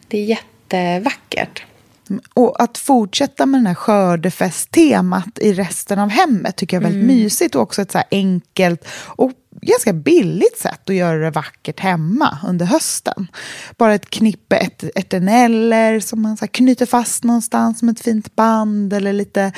[0.09, 1.65] Det är jättevackert.
[2.35, 7.07] Och att fortsätta med den här skördefesttemat i resten av hemmet tycker jag är väldigt
[7.07, 9.33] mysigt och också ett så enkelt och
[9.63, 13.27] ganska billigt sätt att göra det vackert hemma under hösten.
[13.77, 18.93] Bara ett knippe ett, eterneller som man så knyter fast någonstans med ett fint band
[18.93, 19.53] eller lite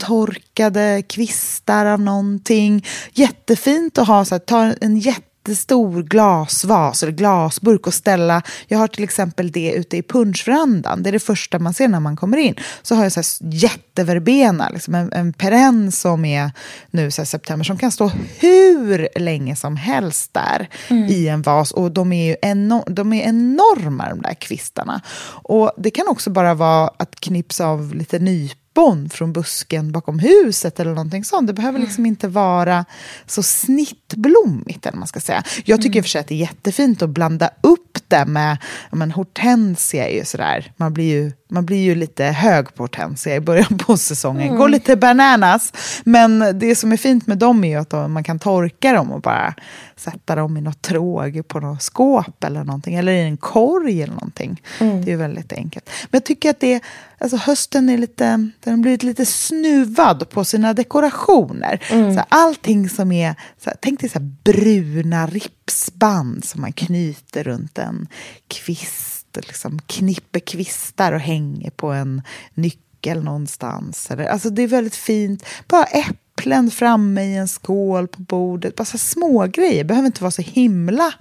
[0.00, 2.86] torkade kvistar av någonting.
[3.12, 8.42] Jättefint att ha så här, ta en jätte jättestor glasvas eller glasburk och ställa.
[8.68, 11.02] Jag har till exempel det ute i punschverandan.
[11.02, 12.54] Det är det första man ser när man kommer in.
[12.82, 16.50] Så har jag så här jätteverbena, liksom en, en perenn som är
[16.90, 20.68] nu så september som kan stå hur länge som helst där
[21.08, 21.70] i en vas.
[21.70, 25.00] Och de är ju enor de är enorma de där kvistarna.
[25.44, 30.18] Och det kan också bara vara att knipsa av lite nyp nypon från busken bakom
[30.18, 31.46] huset eller någonting sånt.
[31.46, 32.84] Det behöver liksom inte vara
[33.26, 35.42] så snittblommigt eller man ska säga.
[35.64, 38.58] Jag tycker i och för sig att det är jättefint att blanda upp det med,
[38.90, 43.36] men hortensia är ju sådär, man blir ju, man blir ju lite hög på hortensia
[43.36, 45.72] i början på säsongen, går lite bananas.
[46.04, 49.20] Men det som är fint med dem är ju att man kan torka dem och
[49.20, 49.54] bara
[49.96, 54.14] sätta dem i något tråg på något skåp eller någonting, eller i en korg eller
[54.14, 54.62] någonting.
[54.78, 55.90] Det är ju väldigt enkelt.
[56.02, 56.80] Men jag tycker att det,
[57.18, 58.24] alltså hösten är lite,
[58.64, 61.80] den har blivit lite snuvad på sina dekorationer.
[61.88, 63.34] Så här, allting som är,
[63.64, 68.06] så här, tänk dig så här bruna ripsband som man knyter runt en
[68.48, 72.22] kvist, liksom knipper kvistar och hänger på en
[72.54, 74.10] nyckel någonstans.
[74.10, 75.46] Eller, alltså det är väldigt fint.
[75.68, 78.76] Bara äpplen framme i en skål på bordet.
[78.76, 79.84] Bara så små grejer.
[79.84, 81.12] behöver inte vara så himla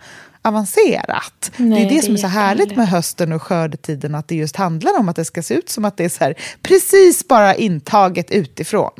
[0.42, 1.52] avancerat.
[1.58, 4.36] Nej, det är det, det som är så härligt med hösten och skördetiden, att det
[4.36, 7.28] just handlar om att det ska se ut som att det är så här, precis
[7.28, 8.92] bara intaget utifrån.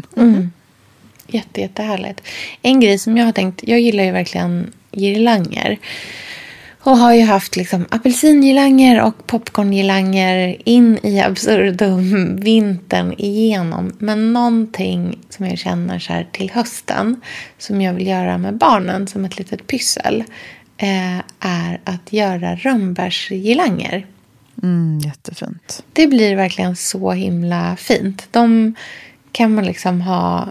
[1.28, 2.22] Jätte, jättehärligt.
[2.62, 5.80] En grej som jag har tänkt, jag gillar ju verkligen girlanger.
[6.84, 13.96] Och har ju haft liksom apelsingirlanger och popcorngirlanger in i absurdum vintern igenom.
[14.00, 17.22] Men någonting som jag känner så här till hösten
[17.58, 20.24] som jag vill göra med barnen som ett litet pyssel
[20.78, 24.06] eh, är att göra rönnbärsgirlanger.
[24.64, 25.84] Mm, jättefint.
[25.94, 28.28] Det blir verkligen så himla fint.
[28.32, 28.76] De
[29.32, 30.48] kan man liksom ha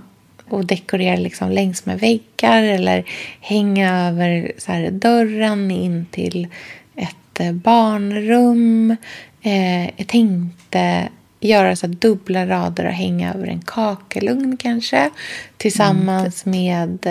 [0.53, 3.05] och dekorera liksom längs med väggar eller
[3.41, 6.49] hänga över så här, dörren in till
[6.97, 8.97] ett eh, barnrum.
[9.43, 11.09] Eh, jag tänkte
[11.41, 15.11] göra så dubbla rader och hänga över en kakelugn kanske
[15.57, 17.07] tillsammans med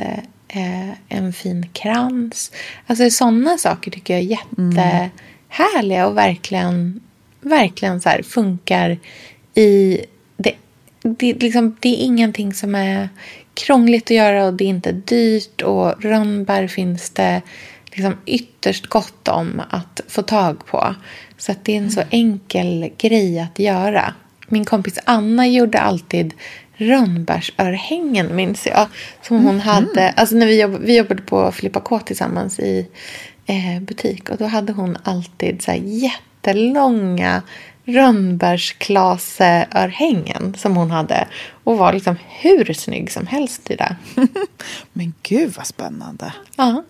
[0.47, 2.51] eh, en fin krans.
[2.87, 7.01] Alltså sådana saker tycker jag är jättehärliga och verkligen,
[7.41, 8.97] verkligen så här, funkar
[9.53, 9.99] i
[11.02, 13.10] det liksom, det är ingenting som är
[13.54, 15.62] krångligt att göra och det är inte dyrt.
[15.62, 17.41] Och rönnbär finns det
[17.91, 20.95] liksom ytterst gott om att få tag på.
[21.38, 24.14] Så det är en så enkel grej att göra.
[24.47, 26.34] Min kompis Anna gjorde alltid
[26.74, 28.88] rönnbärsörhängen, minns jag.
[29.22, 32.88] Som hon hade, alltså när vi, jobb, vi jobbade på Filippa K tillsammans i
[33.45, 34.30] eh, butik.
[34.30, 37.41] Och då hade hon alltid så jättelånga
[37.93, 41.27] rönnbärsklaseörhängen som hon hade.
[41.63, 43.95] Och var liksom hur snygg som helst i det.
[44.93, 46.33] Men gud vad spännande.
[46.57, 46.83] Ja,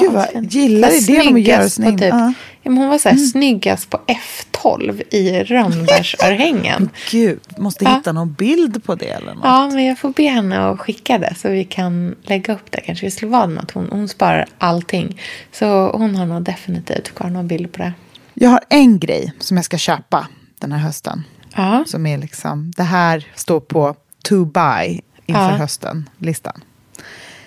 [0.00, 2.32] Gud vad, gillar göra snyggast sin på egen- typ, ja.
[2.64, 6.90] Hon var så här snyggast på F12 i rönnbärsörhängen.
[7.10, 7.94] Gud, måste Ja.
[7.94, 9.44] hitta någon bild på det eller något.
[9.44, 12.80] Ja, men jag får be henne att skicka det så vi kan lägga upp det.
[12.80, 13.70] Kanske det skulle vara något.
[13.70, 15.20] Hon, hon sparar allting.
[15.52, 17.92] Så hon har nog definitivt kvar någon bild på det.
[18.34, 20.28] Jag har en grej som jag ska köpa
[20.58, 21.22] den här hösten.
[21.56, 21.84] Ja.
[21.86, 25.56] Som är liksom, det här står på to buy inför Ja.
[25.56, 26.60] hösten-listan.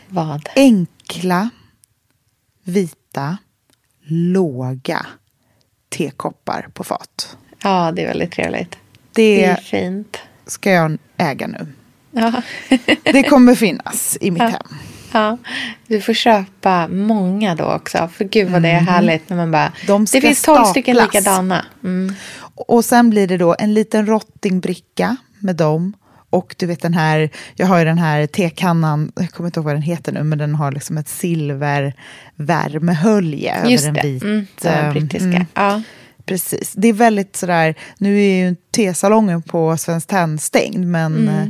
[0.07, 0.49] Vad?
[0.55, 1.49] Enkla,
[2.63, 3.37] vita,
[4.07, 5.05] låga
[5.89, 7.37] tekoppar på fat.
[7.63, 8.77] Ja, det är väldigt trevligt.
[9.13, 10.17] Det är Det fint.
[10.45, 11.67] ska jag äga nu.
[12.11, 12.41] Ja.
[13.03, 14.47] Det kommer finnas i mitt Ja.
[14.49, 14.67] hem.
[15.11, 15.37] Ja.
[15.87, 18.09] Du får köpa många då också.
[18.13, 19.61] För gud vad det är härligt när man bara...
[19.61, 19.73] Mm.
[19.87, 21.65] De det finns tolv stycken likadana.
[21.83, 22.15] Mm.
[22.55, 25.93] Och sen blir det då en liten rottingbricka med dem.
[26.29, 29.65] Och du vet den här, jag har ju den här tekannan, jag kommer inte ihåg
[29.65, 31.93] vad den heter nu, men den har liksom ett silver
[32.35, 34.23] värmehölje Just över en vit.
[34.23, 35.25] Mm, den eh, brittiska.
[35.25, 35.81] mm, Ja.
[36.25, 36.73] Precis.
[36.73, 41.47] Det är väldigt sådär, nu är ju tesalongen på Svenskt Tenn stängd, men eh,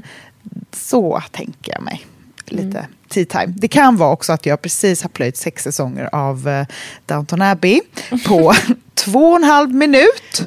[0.72, 2.06] så tänker jag mig.
[2.48, 3.54] Lite tea time.
[3.58, 6.66] Det kan vara också att jag precis har plöjt sex säsonger av eh,
[7.06, 7.82] Downton Abbey
[8.26, 8.54] på
[8.94, 10.44] två och en halv minut.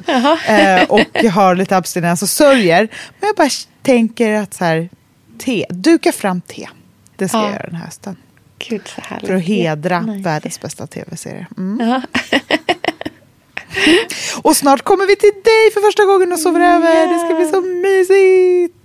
[0.47, 2.87] Eh, och jag har lite abstinens och sörjer.
[3.19, 3.49] Men jag bara
[3.81, 4.89] tänker att så här,
[5.39, 6.67] te, duka fram te.
[7.15, 7.43] Det ska Ja.
[7.43, 8.15] jag göra den här hösten.
[8.69, 8.87] Gud.
[9.25, 11.47] För att hedra världens bästa tv-serie.
[11.57, 12.01] Mm.
[14.41, 17.13] Och snart kommer vi till dig för första gången och sover över.
[17.13, 18.75] Det ska bli så mysigt.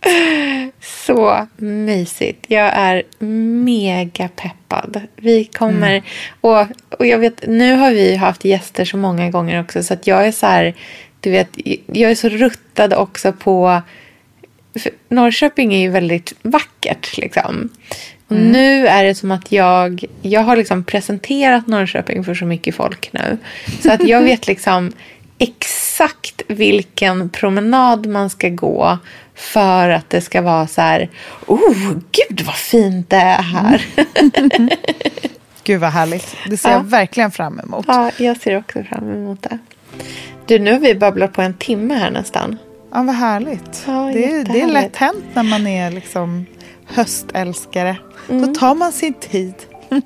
[0.81, 2.45] Så mysigt.
[2.49, 3.03] Jag är
[3.65, 5.01] mega peppad.
[5.17, 5.91] Vi kommer...
[5.91, 6.05] Mm.
[6.41, 6.67] Och,
[6.99, 10.27] och jag vet, nu har vi haft gäster så många gånger också så att jag
[10.27, 10.75] är så här...
[11.21, 11.49] Du vet,
[11.87, 13.83] jag är så ruttad också på...
[15.09, 17.69] Norrköping är ju väldigt vackert liksom.
[18.29, 22.75] Och Nu är det som att jag, jag har liksom presenterat Norrköping för så mycket
[22.75, 23.39] folk nu.
[23.83, 24.93] Så att jag vet liksom
[25.39, 28.99] exakt vilken promenad man ska gå
[29.35, 31.09] för att det ska vara så här,
[31.47, 33.87] oh gud vad fint det är här.
[35.65, 36.37] Gud vad härligt.
[36.47, 36.75] Det ser Ja.
[36.75, 37.85] jag verkligen fram emot.
[37.89, 39.59] ja, jag ser också fram emot det.
[40.47, 42.59] Du, nu har vi babblat på en timme här nästan.
[42.95, 43.85] Ja, vad härligt.
[43.87, 46.47] Ja, det, är, det är lätt hänt när man är liksom
[46.87, 47.97] höstälskare.
[48.29, 48.47] Mm.
[48.47, 49.55] Då tar man sin tid.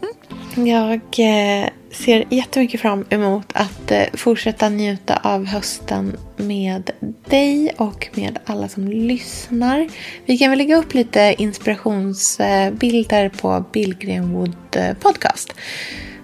[0.55, 6.91] Jag eh, ser jättemycket fram emot att eh, fortsätta njuta av hösten med
[7.29, 9.89] dig och med alla som lyssnar.
[10.25, 15.55] Vi kan väl lägga upp lite inspirationsbilder på Billgrenwood eh, podcast.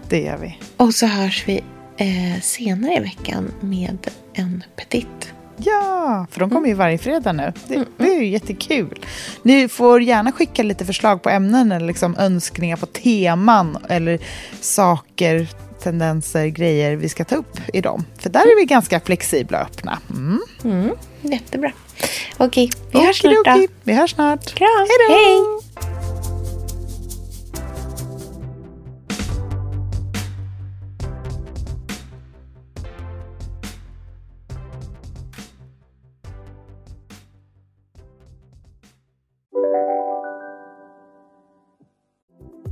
[0.09, 0.59] Det gör vi.
[0.77, 1.61] Och så hörs vi
[2.43, 5.36] senare i veckan med en petit.
[5.59, 6.79] Ja, för de kommer ju Mm.
[6.79, 7.53] varje fredag nu.
[7.69, 9.05] Det, det är ju jättekul.
[9.43, 14.19] Ni får gärna skicka lite förslag på ämnen eller liksom önskningar på teman eller
[14.61, 15.49] saker,
[15.83, 18.05] tendenser, grejer vi ska ta upp i dem.
[18.19, 19.99] För där är vi ganska flexibla och öppna.
[20.11, 20.41] Mm.
[20.65, 20.91] Mm,
[21.21, 21.73] jättebra.
[22.37, 23.67] Okej, vi hörs snart då.
[23.85, 24.55] Vi hörs snart.
[24.55, 24.69] Kram.
[24.89, 25.15] Hej då.
[25.15, 25.66] Hej.